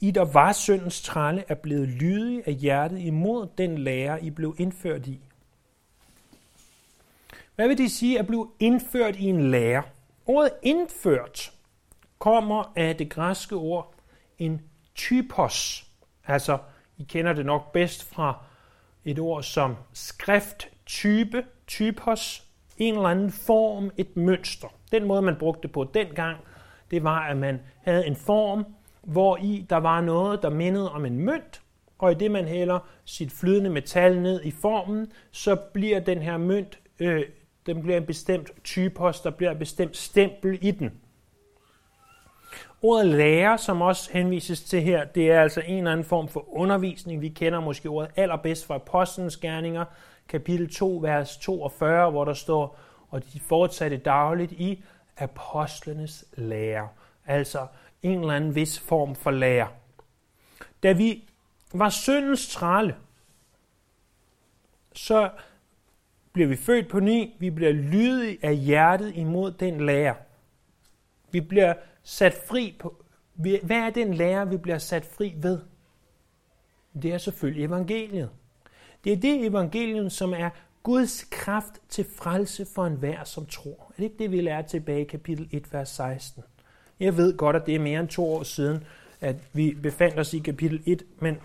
I 0.00 0.10
der 0.10 0.24
var 0.24 0.52
syndens 0.52 1.02
tralle 1.02 1.44
er 1.48 1.54
blevet 1.54 1.88
lydige 1.88 2.48
af 2.48 2.54
hjertet 2.54 2.98
imod 2.98 3.48
den 3.58 3.78
lære, 3.78 4.24
I 4.24 4.30
blev 4.30 4.56
indført 4.58 5.06
i. 5.06 5.20
Hvad 7.54 7.68
vil 7.68 7.78
det 7.78 7.90
sige 7.90 8.18
at 8.18 8.26
blive 8.26 8.50
indført 8.60 9.16
i 9.16 9.24
en 9.24 9.50
lære? 9.50 9.82
Ordet 10.26 10.52
indført 10.62 11.52
kommer 12.18 12.72
af 12.76 12.96
det 12.96 13.10
græske 13.10 13.54
ord 13.56 13.94
en 14.38 14.62
typos. 14.94 15.86
Altså, 16.26 16.58
I 16.98 17.04
kender 17.04 17.32
det 17.32 17.46
nok 17.46 17.72
bedst 17.72 18.04
fra 18.04 18.44
et 19.04 19.18
ord 19.18 19.42
som 19.42 19.76
skrifttype, 19.92 21.44
typos, 21.66 22.44
en 22.78 22.94
eller 22.94 23.08
anden 23.08 23.32
form, 23.32 23.90
et 23.96 24.16
mønster. 24.16 24.68
Den 24.94 25.04
måde, 25.04 25.22
man 25.22 25.36
brugte 25.36 25.62
det 25.62 25.72
på 25.72 25.84
dengang, 25.94 26.36
det 26.90 27.04
var, 27.04 27.18
at 27.18 27.36
man 27.36 27.60
havde 27.82 28.06
en 28.06 28.16
form, 28.16 28.66
hvor 29.02 29.36
i 29.36 29.66
der 29.70 29.76
var 29.76 30.00
noget, 30.00 30.42
der 30.42 30.50
mindede 30.50 30.92
om 30.92 31.04
en 31.04 31.18
mønt, 31.18 31.62
og 31.98 32.12
i 32.12 32.14
det 32.14 32.30
man 32.30 32.44
hælder 32.44 32.78
sit 33.04 33.32
flydende 33.32 33.70
metal 33.70 34.20
ned 34.20 34.40
i 34.44 34.50
formen, 34.50 35.12
så 35.30 35.56
bliver 35.56 36.00
den 36.00 36.22
her 36.22 36.36
mønt, 36.36 36.78
øh, 36.98 37.24
den 37.66 37.82
bliver 37.82 37.96
en 37.96 38.06
bestemt 38.06 38.50
typos, 38.64 39.20
der 39.20 39.30
bliver 39.30 39.50
et 39.50 39.58
bestemt 39.58 39.96
stempel 39.96 40.58
i 40.62 40.70
den. 40.70 40.92
Ordet 42.82 43.06
lærer, 43.06 43.56
som 43.56 43.82
også 43.82 44.10
henvises 44.12 44.62
til 44.62 44.82
her, 44.82 45.04
det 45.04 45.30
er 45.30 45.40
altså 45.40 45.62
en 45.66 45.78
eller 45.78 45.92
anden 45.92 46.04
form 46.04 46.28
for 46.28 46.56
undervisning. 46.56 47.20
Vi 47.20 47.28
kender 47.28 47.60
måske 47.60 47.88
ordet 47.88 48.10
allerbedst 48.16 48.66
fra 48.66 48.74
Apostlenes 48.74 49.36
Gerninger, 49.36 49.84
kapitel 50.28 50.74
2, 50.74 50.98
vers 51.02 51.36
42, 51.36 52.10
hvor 52.10 52.24
der 52.24 52.34
står, 52.34 52.78
og 53.14 53.32
de 53.32 53.40
fortsatte 53.40 53.96
dagligt 53.96 54.52
i 54.52 54.82
apostlenes 55.16 56.24
lære. 56.32 56.88
Altså 57.26 57.66
en 58.02 58.20
eller 58.20 58.32
anden 58.32 58.54
vis 58.54 58.78
form 58.78 59.14
for 59.14 59.30
lære. 59.30 59.68
Da 60.82 60.92
vi 60.92 61.28
var 61.72 61.88
syndens 61.88 62.48
trælle, 62.48 62.96
så 64.92 65.30
bliver 66.32 66.48
vi 66.48 66.56
født 66.56 66.88
på 66.88 67.00
ny, 67.00 67.30
vi 67.38 67.50
bliver 67.50 67.72
lydige 67.72 68.38
af 68.42 68.56
hjertet 68.56 69.12
imod 69.14 69.52
den 69.52 69.86
lære. 69.86 70.14
Vi 71.30 71.40
bliver 71.40 71.74
sat 72.02 72.34
fri 72.48 72.76
på, 72.78 73.04
hvad 73.34 73.76
er 73.76 73.90
den 73.90 74.14
lære, 74.14 74.48
vi 74.48 74.56
bliver 74.56 74.78
sat 74.78 75.06
fri 75.06 75.34
ved? 75.36 75.60
Det 77.02 77.12
er 77.12 77.18
selvfølgelig 77.18 77.64
evangeliet. 77.64 78.30
Det 79.04 79.12
er 79.12 79.16
det 79.16 79.46
evangelium, 79.46 80.10
som 80.10 80.32
er 80.32 80.50
Guds 80.84 81.24
kraft 81.30 81.72
til 81.88 82.06
frelse 82.16 82.66
for 82.74 82.86
enhver, 82.86 83.24
som 83.24 83.46
tror. 83.46 83.72
Er 83.88 83.94
det 83.96 84.04
ikke 84.04 84.18
det, 84.18 84.30
vi 84.30 84.40
lærer 84.40 84.62
tilbage 84.62 85.00
i 85.00 85.04
kapitel 85.04 85.48
1, 85.52 85.72
vers 85.72 85.88
16? 85.88 86.42
Jeg 87.00 87.16
ved 87.16 87.36
godt, 87.36 87.56
at 87.56 87.66
det 87.66 87.74
er 87.74 87.78
mere 87.78 88.00
end 88.00 88.08
to 88.08 88.32
år 88.32 88.42
siden, 88.42 88.84
at 89.20 89.36
vi 89.52 89.76
befandt 89.82 90.18
os 90.18 90.34
i 90.34 90.38
kapitel 90.38 90.82
1, 90.86 91.02
men, 91.18 91.36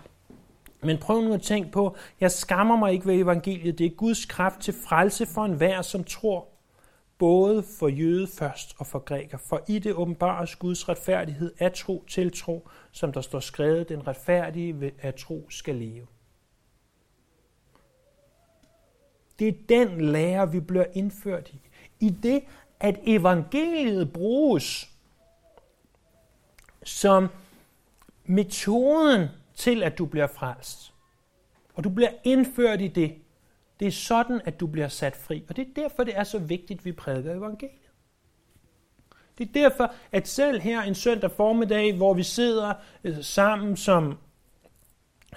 men 0.82 0.98
prøv 0.98 1.22
nu 1.22 1.34
at 1.34 1.42
tænke 1.42 1.72
på, 1.72 1.96
jeg 2.20 2.30
skammer 2.30 2.76
mig 2.76 2.92
ikke 2.92 3.06
ved 3.06 3.14
evangeliet. 3.14 3.78
Det 3.78 3.86
er 3.86 3.90
Guds 3.90 4.24
kraft 4.24 4.60
til 4.60 4.74
frelse 4.88 5.26
for 5.26 5.44
enhver, 5.44 5.82
som 5.82 6.04
tror 6.04 6.48
både 7.18 7.62
for 7.78 7.88
jøde 7.88 8.26
først 8.26 8.74
og 8.78 8.86
for 8.86 8.98
græker. 8.98 9.38
For 9.38 9.62
i 9.68 9.78
det 9.78 9.92
åbenbares 9.92 10.56
Guds 10.56 10.88
retfærdighed 10.88 11.52
af 11.58 11.72
tro 11.72 12.04
til 12.08 12.32
tro, 12.32 12.68
som 12.92 13.12
der 13.12 13.20
står 13.20 13.40
skrevet, 13.40 13.88
den 13.88 14.06
retfærdige 14.06 14.80
ved 14.80 15.16
tro 15.16 15.46
skal 15.50 15.74
leve. 15.74 16.06
Det 19.40 19.48
er 19.48 19.52
den 19.68 20.00
lære, 20.00 20.52
vi 20.52 20.60
bliver 20.60 20.84
indført 20.92 21.48
i. 21.48 21.60
I 22.00 22.10
det, 22.10 22.42
at 22.80 22.98
evangeliet 23.04 24.12
bruges 24.12 24.90
som 26.84 27.28
metoden 28.24 29.28
til, 29.54 29.82
at 29.82 29.98
du 29.98 30.06
bliver 30.06 30.26
frelst. 30.26 30.94
Og 31.74 31.84
du 31.84 31.90
bliver 31.90 32.10
indført 32.24 32.80
i 32.80 32.88
det. 32.88 33.14
Det 33.80 33.88
er 33.88 33.92
sådan, 33.92 34.40
at 34.44 34.60
du 34.60 34.66
bliver 34.66 34.88
sat 34.88 35.16
fri. 35.16 35.44
Og 35.48 35.56
det 35.56 35.68
er 35.68 35.82
derfor, 35.82 36.04
det 36.04 36.18
er 36.18 36.24
så 36.24 36.38
vigtigt, 36.38 36.78
at 36.78 36.84
vi 36.84 36.92
prædiker 36.92 37.34
evangeliet. 37.34 37.76
Det 39.38 39.48
er 39.48 39.52
derfor, 39.52 39.94
at 40.12 40.28
selv 40.28 40.60
her 40.60 40.82
en 40.82 40.94
søndag 40.94 41.30
formiddag, 41.30 41.96
hvor 41.96 42.14
vi 42.14 42.22
sidder 42.22 42.74
øh, 43.04 43.24
sammen 43.24 43.76
som, 43.76 44.18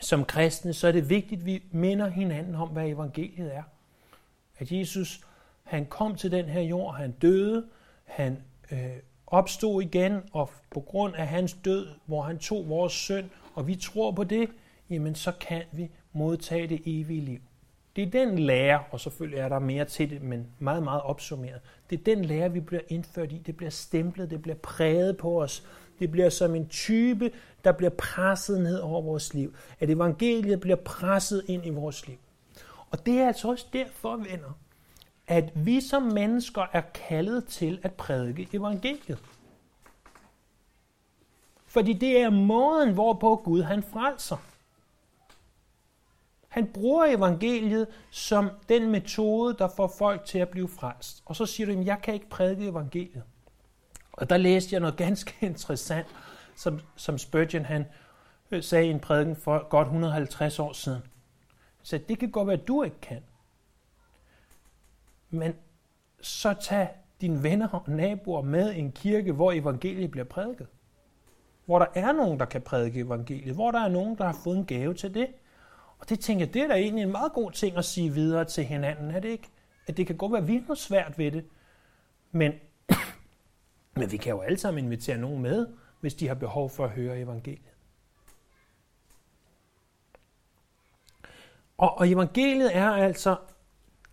som 0.02 0.26
kristne, 0.26 0.74
så 0.74 0.88
er 0.88 0.92
det 0.92 1.10
vigtigt, 1.10 1.40
at 1.40 1.46
vi 1.46 1.64
minder 1.72 2.10
hinanden 2.10 2.56
om, 2.56 2.70
hvad 2.70 2.88
evangeliet 2.88 3.56
er. 3.56 3.64
At 4.60 4.72
Jesus, 4.72 5.22
han 5.64 5.86
kom 5.86 6.16
til 6.16 6.32
den 6.32 6.46
her 6.46 6.62
jord, 6.62 6.96
han 6.96 7.12
døde, 7.12 7.66
han 8.04 8.44
øh, 8.72 8.98
opstod 9.28 9.82
igen, 9.82 10.22
og 10.32 10.50
på 10.72 10.80
grund 10.80 11.16
af 11.16 11.28
hans 11.28 11.58
død, 11.66 11.88
hvor 12.06 12.22
han 12.22 12.40
tog 12.40 12.70
vores 12.70 12.94
synd, 12.94 13.30
og 13.54 13.68
vi 13.68 13.76
tror 13.76 14.12
på 14.12 14.24
det, 14.24 14.50
jamen 14.90 15.16
så 15.16 15.32
kan 15.32 15.64
vi 15.72 15.90
modtage 16.14 16.68
det 16.68 16.82
evige 16.86 17.22
liv. 17.22 17.40
Det 17.96 18.04
er 18.04 18.26
den 18.26 18.40
lære, 18.40 18.84
og 18.92 19.00
selvfølgelig 19.00 19.40
er 19.40 19.50
der 19.50 19.60
mere 19.60 19.86
til 19.86 20.10
det, 20.10 20.22
men 20.22 20.48
meget, 20.60 20.84
meget 20.84 21.02
opsummeret. 21.02 21.62
Det 21.90 22.00
er 22.00 22.04
den 22.04 22.26
lære, 22.26 22.52
vi 22.52 22.60
bliver 22.60 22.82
indført 22.88 23.32
i. 23.32 23.38
Det 23.38 23.58
bliver 23.58 23.70
stemplet, 23.70 24.30
det 24.30 24.42
bliver 24.42 24.56
præget 24.56 25.18
på 25.18 25.42
os. 25.42 25.64
Det 26.00 26.12
bliver 26.12 26.30
som 26.30 26.56
en 26.56 26.68
type, 26.68 27.32
der 27.64 27.72
bliver 27.72 27.90
presset 27.90 28.62
ned 28.62 28.80
over 28.80 29.02
vores 29.02 29.34
liv. 29.34 29.56
At 29.80 29.90
evangeliet 29.90 30.60
bliver 30.60 30.76
presset 30.76 31.44
ind 31.48 31.66
i 31.66 31.70
vores 31.70 32.08
liv. 32.08 32.18
Og 32.94 33.06
det 33.06 33.20
er 33.20 33.28
altså 33.28 33.48
også 33.48 33.66
derfor, 33.74 34.16
venner, 34.16 34.60
at 35.28 35.52
vi 35.56 35.82
som 35.82 36.04
mennesker 36.04 36.66
er 36.74 36.82
kaldet 36.82 37.46
til 37.46 37.80
at 37.84 37.94
prædike 37.94 38.50
evangeliet. 38.54 39.20
Fordi 41.66 41.94
det 41.94 42.18
er 42.18 42.30
måden, 42.30 42.94
hvorpå 42.94 43.36
Gud 43.36 43.62
han 43.62 43.84
frelser. 43.84 44.38
Han 46.48 46.68
bruger 46.68 47.06
evangeliet 47.06 47.88
som 48.12 48.50
den 48.70 48.92
metode, 48.92 49.56
der 49.58 49.68
får 49.68 49.88
folk 49.98 50.26
til 50.26 50.40
at 50.40 50.50
blive 50.50 50.70
frelst. 50.70 51.24
Og 51.26 51.36
så 51.36 51.46
siger 51.46 51.68
du, 51.74 51.80
at 51.80 51.86
jeg 51.86 52.02
kan 52.04 52.14
ikke 52.14 52.30
prædike 52.30 52.68
evangeliet. 52.68 53.24
Og 54.12 54.30
der 54.30 54.38
læste 54.38 54.74
jeg 54.74 54.80
noget 54.80 54.98
ganske 55.06 55.34
interessant, 55.42 56.08
som, 56.56 56.80
som 56.96 57.18
Spurgeon 57.18 57.66
han 57.66 57.86
øh, 58.52 58.64
sagde 58.64 58.88
i 58.88 58.90
en 58.90 59.00
prædiken 59.00 59.36
for 59.36 59.70
godt 59.70 59.88
150 59.88 60.60
år 60.60 60.74
siden. 60.74 61.02
Så 61.84 61.98
det 61.98 62.20
kan 62.20 62.32
godt 62.32 62.48
være, 62.48 62.58
at 62.58 62.68
du 62.68 62.84
ikke 62.84 63.00
kan. 63.02 63.24
Men 65.30 65.54
så 66.22 66.54
tag 66.62 66.90
dine 67.22 67.44
venner 67.44 67.68
og 67.68 67.90
naboer 67.90 68.42
med 68.42 68.74
i 68.74 68.80
en 68.80 68.92
kirke, 68.92 69.32
hvor 69.32 69.52
evangeliet 69.52 70.12
bliver 70.12 70.24
prædiket. 70.24 70.68
Hvor 71.66 71.80
der 71.80 71.86
er 71.96 72.12
nogen, 72.12 72.40
der 72.40 72.46
kan 72.46 72.62
prædike 72.62 73.00
evangeliet. 73.00 73.56
Hvor 73.56 73.72
der 73.72 73.80
er 73.80 73.90
nogen, 73.90 74.18
der 74.18 74.26
har 74.26 74.40
fået 74.44 74.58
en 74.58 74.66
gave 74.66 74.94
til 74.94 75.14
det. 75.14 75.28
Og 76.00 76.10
det 76.10 76.20
tænker 76.20 76.46
jeg, 76.46 76.54
det 76.54 76.62
er 76.62 76.68
da 76.68 76.74
egentlig 76.74 77.04
en 77.04 77.12
meget 77.12 77.34
god 77.34 77.52
ting 77.52 77.78
at 77.78 77.86
sige 77.86 78.14
videre 78.14 78.46
til 78.46 78.64
hinanden, 78.64 79.12
er 79.12 79.20
det 79.20 79.30
ikke? 79.30 79.50
At 79.88 79.98
det 79.98 80.08
kan 80.08 80.18
godt 80.18 80.32
være, 80.32 80.42
at 80.42 80.48
vi 80.48 80.64
har 80.68 80.76
svært 80.76 81.18
ved 81.18 81.32
det. 81.32 81.46
Men, 82.32 82.54
men 83.98 84.12
vi 84.12 84.18
kan 84.18 84.32
jo 84.32 84.42
alle 84.42 84.58
sammen 84.58 84.86
invitere 84.86 85.18
nogen 85.18 85.42
med, 85.42 85.68
hvis 86.00 86.14
de 86.14 86.28
har 86.28 86.36
behov 86.36 86.70
for 86.70 86.84
at 86.84 86.90
høre 86.90 87.20
evangeliet. 87.20 87.73
Og, 91.84 91.98
og 91.98 92.10
evangeliet 92.10 92.76
er 92.76 92.90
altså 92.90 93.36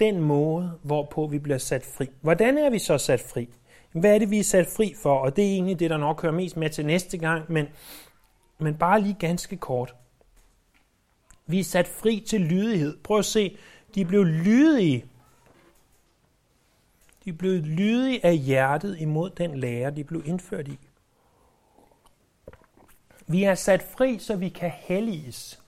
den 0.01 0.21
måde, 0.21 0.79
hvorpå 0.83 1.27
vi 1.27 1.39
bliver 1.39 1.59
sat 1.59 1.85
fri. 1.85 2.09
Hvordan 2.21 2.59
er 2.59 2.71
vi 2.71 2.79
så 2.79 2.99
sat 2.99 3.21
fri? 3.21 3.49
Hvad 3.93 4.15
er 4.15 4.19
det, 4.19 4.31
vi 4.31 4.39
er 4.39 4.45
sat 4.45 4.67
fri 4.67 4.95
for? 5.03 5.19
Og 5.19 5.37
det 5.37 5.45
er 5.45 5.49
egentlig 5.49 5.81
det, 5.81 5.91
der 5.91 5.97
nok 5.97 6.23
hører 6.23 6.33
mest 6.33 6.57
med 6.57 6.71
til 6.71 6.87
næste 6.87 7.19
gang, 7.19 7.53
men, 7.53 7.67
men 8.59 8.75
bare 8.75 9.01
lige 9.01 9.17
ganske 9.19 9.57
kort. 9.57 9.95
Vi 11.47 11.61
er 11.61 11.65
sat 11.65 11.89
fri 11.89 12.25
til 12.29 12.41
lydighed. 12.41 12.97
Prøv 13.03 13.19
at 13.19 13.25
se, 13.25 13.57
de 13.95 14.05
blev 14.05 14.25
lydige. 14.25 15.05
De 17.25 17.33
blev 17.33 17.63
lydige 17.63 18.27
af 18.27 18.37
hjertet 18.37 18.97
imod 19.01 19.31
den 19.31 19.59
lære, 19.59 19.91
de 19.91 20.05
blev 20.05 20.23
indført 20.27 20.69
i. 20.69 20.79
Vi 23.27 23.45
er 23.45 23.55
sat 23.55 23.83
fri, 23.83 24.19
så 24.19 24.37
vi 24.37 24.49
kan 24.49 24.71
helliges, 24.71 25.60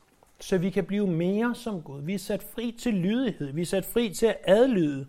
så 0.43 0.59
vi 0.59 0.71
kan 0.71 0.85
blive 0.85 1.07
mere 1.07 1.55
som 1.55 1.83
Gud. 1.83 2.03
Vi 2.03 2.15
er 2.15 2.19
sat 2.19 2.43
fri 2.43 2.77
til 2.79 2.95
lydighed. 2.95 3.53
Vi 3.53 3.63
er 3.63 3.67
sat 3.67 3.85
fri 3.85 4.15
til 4.15 4.27
at 4.27 4.39
adlyde. 4.45 5.07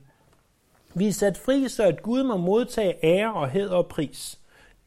Vi 0.95 1.07
er 1.07 1.11
sat 1.11 1.37
fri, 1.37 1.69
så 1.69 1.83
at 1.83 2.01
Gud 2.01 2.23
må 2.23 2.37
modtage 2.37 3.05
ære 3.05 3.33
og 3.33 3.49
hed 3.49 3.69
og 3.69 3.87
pris. 3.87 4.39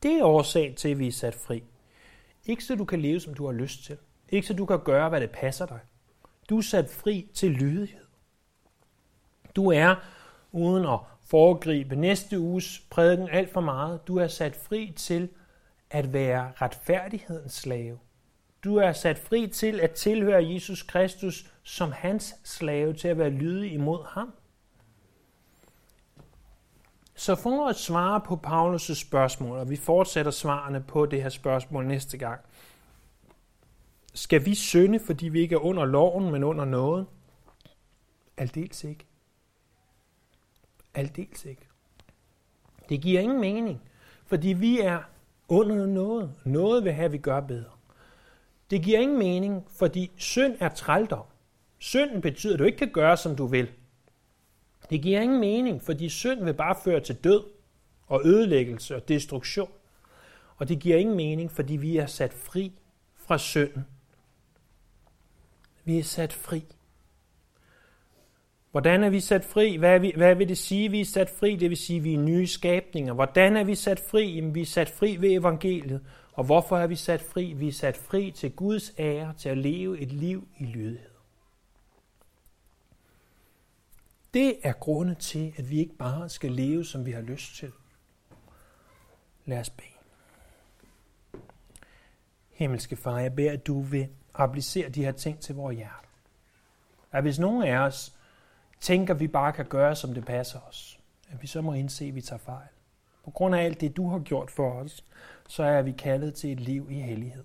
Det 0.03 0.13
er 0.13 0.25
årsagen 0.25 0.75
til, 0.75 0.89
at 0.89 0.99
vi 0.99 1.09
er 1.09 1.13
sat 1.13 1.35
fri. 1.35 1.63
Ikke 2.45 2.65
så 2.65 2.75
du 2.75 2.85
kan 2.85 3.01
leve, 3.01 3.21
som 3.21 3.35
du 3.35 3.47
har 3.47 3.53
lyst 3.53 3.85
til. 3.85 3.97
Ikke 4.29 4.47
så 4.47 4.55
du 4.55 4.67
kan 4.67 4.81
gøre, 4.85 5.09
hvad 5.09 5.21
det 5.21 5.31
passer 5.31 5.67
dig. 5.67 5.81
Du 6.49 6.59
er 6.59 6.63
sat 6.63 6.91
fri 6.91 7.29
til 7.35 7.51
lydighed. 7.51 8.05
Du 9.57 9.71
er, 9.71 9.95
uden 10.53 10.87
at 10.87 10.99
foregribe 11.25 11.97
næste 11.97 12.41
uges 12.41 12.83
prædiken 12.91 13.29
alt 13.29 13.53
for 13.53 13.61
meget, 13.61 14.09
du 14.09 14.17
er 14.17 14.29
sat 14.29 14.57
fri 14.57 14.93
til 14.97 15.29
at 15.91 16.13
være 16.13 16.53
retfærdighedens 16.57 17.53
slave. 17.53 17.99
Du 18.67 18.77
er 18.77 18.93
sat 18.93 19.19
fri 19.19 19.47
til 19.47 19.81
at 19.81 19.91
tilhøre 19.91 20.53
Jesus 20.53 20.83
Kristus 20.83 21.51
som 21.63 21.93
hans 21.93 22.35
slave, 22.45 22.93
til 22.93 23.09
at 23.09 23.19
være 23.19 23.31
lydig 23.31 23.73
imod 23.73 24.05
ham. 24.09 24.33
Så 27.15 27.35
for 27.35 27.69
at 27.69 27.77
svare 27.77 28.21
på 28.21 28.41
Paulus' 28.47 28.95
spørgsmål, 28.95 29.59
og 29.59 29.71
vi 29.71 29.77
fortsætter 29.77 30.31
svarene 30.31 30.81
på 30.81 31.07
det 31.07 31.23
her 31.23 31.29
spørgsmål 31.29 31.87
næste 31.87 32.19
gang. 32.19 32.41
Skal 34.15 34.45
vi 34.45 34.55
synde, 34.55 35.01
fordi 35.01 35.29
vi 35.29 35.41
ikke 35.41 35.55
er 35.55 35.65
under 35.65 35.85
loven, 35.85 36.33
men 36.33 36.45
under 36.45 36.65
noget? 36.65 37.07
Aldeles 38.37 38.85
ikke. 38.85 39.07
Aldeles 40.95 41.45
ikke. 41.45 41.69
Det 42.89 43.01
giver 43.01 43.21
ingen 43.21 43.41
mening, 43.41 43.83
fordi 44.27 44.49
vi 44.49 44.81
er 44.81 45.03
under 45.49 45.87
noget. 45.87 46.35
Noget 46.45 46.85
vil 46.85 46.93
have, 46.93 47.05
at 47.05 47.13
vi 47.13 47.19
gør 47.19 47.41
bedre. 47.41 47.76
Det 48.71 48.83
giver 48.83 48.99
ingen 48.99 49.19
mening, 49.19 49.67
fordi 49.79 50.11
synd 50.17 50.57
er 50.61 50.69
trældom. 50.69 51.25
Synden 51.79 52.21
betyder, 52.21 52.53
at 52.53 52.59
du 52.59 52.65
ikke 52.65 52.79
kan 52.79 52.93
gøre, 52.93 53.17
som 53.17 53.37
du 53.37 53.47
vil. 53.47 53.69
Det 54.91 55.03
giver 55.03 55.21
ingen 55.21 55.41
mening, 55.41 55.83
fordi 55.83 56.09
synd 56.09 56.45
vil 56.45 56.55
bare 56.55 56.77
føre 56.85 57.01
til 57.01 57.15
død 57.15 57.45
og 58.07 58.21
ødelæggelse 58.25 58.97
og 58.97 59.09
destruktion. 59.09 59.71
Og 60.57 60.69
det 60.69 60.79
giver 60.79 60.97
ingen 60.97 61.17
mening, 61.17 61.53
fordi 61.53 61.77
vi 61.77 61.97
er 61.97 62.07
sat 62.07 62.33
fri 62.33 62.73
fra 63.17 63.39
synden. 63.39 63.87
Vi 65.85 65.99
er 65.99 66.03
sat 66.03 66.33
fri. 66.33 66.65
Hvordan 68.71 69.05
er 69.05 69.11
vi 69.11 69.21
sat 69.21 69.45
fri? 69.45 69.77
Hvad, 69.77 69.95
er 69.95 69.99
vi, 69.99 70.13
hvad 70.17 70.35
vil 70.35 70.49
det 70.49 70.59
sige, 70.59 70.91
vi 70.91 71.01
er 71.01 71.05
sat 71.05 71.31
fri? 71.31 71.57
Det 71.57 71.71
vil 71.71 71.77
sige, 71.77 72.01
vi 72.01 72.15
er 72.15 72.19
nye 72.19 72.47
skabninger. 72.47 73.13
Hvordan 73.13 73.57
er 73.57 73.65
vi 73.65 73.75
sat 73.75 74.01
fri? 74.01 74.35
Jamen, 74.35 74.55
vi 74.55 74.61
er 74.61 74.67
sat 74.67 74.89
fri 74.89 75.17
ved 75.21 75.31
evangeliet. 75.31 76.01
Og 76.37 76.45
hvorfor 76.45 76.79
er 76.79 76.87
vi 76.87 76.97
sat 76.97 77.23
fri? 77.23 77.53
Vi 77.53 77.69
er 77.69 77.73
sat 77.73 77.97
fri 77.97 78.31
til 78.31 78.53
Guds 78.53 78.93
ære, 78.99 79.35
til 79.39 79.49
at 79.49 79.59
leve 79.59 79.99
et 79.99 80.13
liv 80.13 80.49
i 80.59 80.65
lydighed. 80.65 81.11
Det 84.35 84.59
er 84.63 84.73
grunde 84.73 85.15
til, 85.15 85.55
at 85.57 85.71
vi 85.71 85.79
ikke 85.79 85.95
bare 85.95 86.29
skal 86.29 86.53
leve, 86.53 86.85
som 86.85 87.07
vi 87.07 87.13
har 87.13 87.21
lyst 87.21 87.57
til. 87.57 87.73
Lad 89.45 89.61
os 89.61 89.71
bede. 89.71 89.89
Himmelske 92.51 92.97
Far, 92.97 93.19
jeg 93.19 93.35
beder, 93.35 93.53
at 93.53 93.67
du 93.67 93.81
vil 93.81 94.09
applicere 94.35 94.89
de 94.89 95.05
her 95.05 95.13
ting 95.13 95.41
til 95.41 95.55
vores 95.55 95.77
hjerte. 95.77 96.09
At 97.13 97.23
hvis 97.23 97.39
nogen 97.39 97.63
af 97.63 97.79
os 97.79 98.17
tænker, 98.81 99.15
at 99.15 99.21
vi 99.21 99.29
bare 99.29 99.53
kan 99.53 99.67
gøre, 99.67 99.97
som 99.97 100.15
det 100.15 100.25
passer 100.25 100.61
os, 100.61 101.01
at 101.29 101.43
vi 101.43 101.47
så 101.47 101.61
må 101.61 101.73
indse, 101.73 102.05
at 102.05 102.15
vi 102.15 102.21
tager 102.21 102.39
fejl. 102.39 102.69
På 103.25 103.31
grund 103.31 103.55
af 103.55 103.65
alt 103.65 103.81
det, 103.81 103.97
du 103.97 104.09
har 104.09 104.19
gjort 104.19 104.51
for 104.51 104.71
os, 104.73 105.05
så 105.49 105.63
er 105.63 105.83
vi 105.83 105.93
kaldet 105.93 106.35
til 106.35 106.53
et 106.53 106.61
liv 106.61 106.89
i 106.91 107.01
hellighed. 107.01 107.45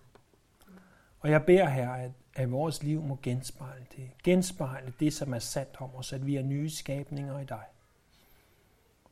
Og 1.20 1.30
jeg 1.30 1.46
beder 1.46 1.70
her, 1.70 1.90
at 1.90 2.12
at 2.36 2.52
vores 2.52 2.84
liv 2.84 3.04
må 3.04 3.20
genspejle 3.22 3.86
det. 3.96 4.12
Genspejle 4.24 4.94
det, 5.00 5.14
som 5.14 5.34
er 5.34 5.40
sandt 5.40 5.76
om 5.80 5.96
os, 5.96 6.14
at 6.14 6.26
vi 6.26 6.36
er 6.36 6.44
nye 6.44 6.70
skabninger 6.70 7.40
i 7.40 7.46
dig. 7.46 7.66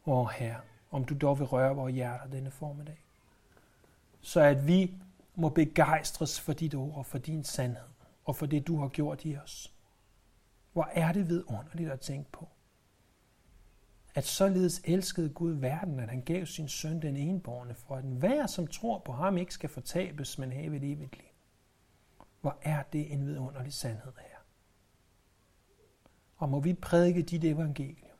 Og 0.03 0.31
Herre, 0.31 0.61
om 0.91 1.05
du 1.05 1.17
dog 1.17 1.39
vil 1.39 1.47
røre 1.47 1.75
vores 1.75 1.93
hjerter 1.93 2.27
denne 2.27 2.51
formiddag. 2.51 3.03
Så 4.21 4.41
at 4.41 4.67
vi 4.67 4.93
må 5.35 5.49
begejstres 5.49 6.39
for 6.39 6.53
dit 6.53 6.75
ord 6.75 6.95
og 6.95 7.05
for 7.05 7.17
din 7.17 7.43
sandhed 7.43 7.87
og 8.25 8.35
for 8.35 8.45
det, 8.45 8.67
du 8.67 8.79
har 8.79 8.87
gjort 8.87 9.25
i 9.25 9.37
os. 9.37 9.73
Hvor 10.73 10.89
er 10.93 11.11
det 11.11 11.29
vidunderligt 11.29 11.91
at 11.91 11.99
tænke 11.99 12.31
på. 12.31 12.49
At 14.19 14.25
således 14.25 14.81
elskede 14.83 15.29
Gud 15.29 15.51
verden, 15.51 15.99
at 15.99 16.09
han 16.09 16.21
gav 16.21 16.45
sin 16.45 16.67
søn 16.67 17.01
den 17.01 17.17
enborne, 17.17 17.75
for 17.75 17.95
at 17.95 18.03
enhver, 18.03 18.47
som 18.47 18.67
tror 18.67 18.99
på 18.99 19.11
ham, 19.11 19.37
ikke 19.37 19.53
skal 19.53 19.69
fortabes, 19.69 20.37
men 20.37 20.51
have 20.51 20.75
et 20.75 20.83
evigt 20.83 21.17
liv. 21.17 21.27
Hvor 22.41 22.57
er 22.61 22.83
det 22.83 23.13
en 23.13 23.25
vidunderlig 23.25 23.73
sandhed 23.73 24.11
her. 24.17 24.37
Og 26.35 26.49
må 26.49 26.59
vi 26.59 26.73
prædike 26.73 27.21
dit 27.21 27.43
evangelium 27.43 28.17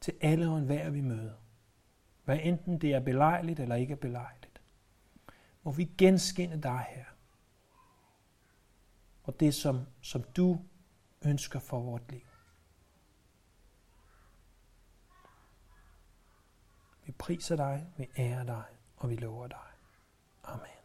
til 0.00 0.14
alle 0.20 0.48
og 0.48 0.58
enhver, 0.58 0.90
vi 0.90 1.00
møder. 1.00 1.34
Hvad 2.24 2.38
enten 2.42 2.80
det 2.80 2.94
er 2.94 3.00
belejligt 3.00 3.60
eller 3.60 3.74
ikke 3.74 3.92
er 3.92 3.96
belejligt. 3.96 4.60
Må 5.62 5.72
vi 5.72 5.84
genskinde 5.98 6.62
dig 6.62 6.86
her. 6.88 7.04
Og 9.22 9.40
det, 9.40 9.54
som, 9.54 9.86
som 10.00 10.22
du 10.22 10.60
ønsker 11.22 11.58
for 11.58 11.80
vort 11.80 12.12
liv. 12.12 12.35
Vi 17.06 17.12
priser 17.12 17.56
dig, 17.56 17.86
vi 17.96 18.08
ærer 18.18 18.44
dig, 18.44 18.64
og 18.96 19.10
vi 19.10 19.16
lover 19.16 19.46
dig. 19.46 19.66
Amen. 20.44 20.75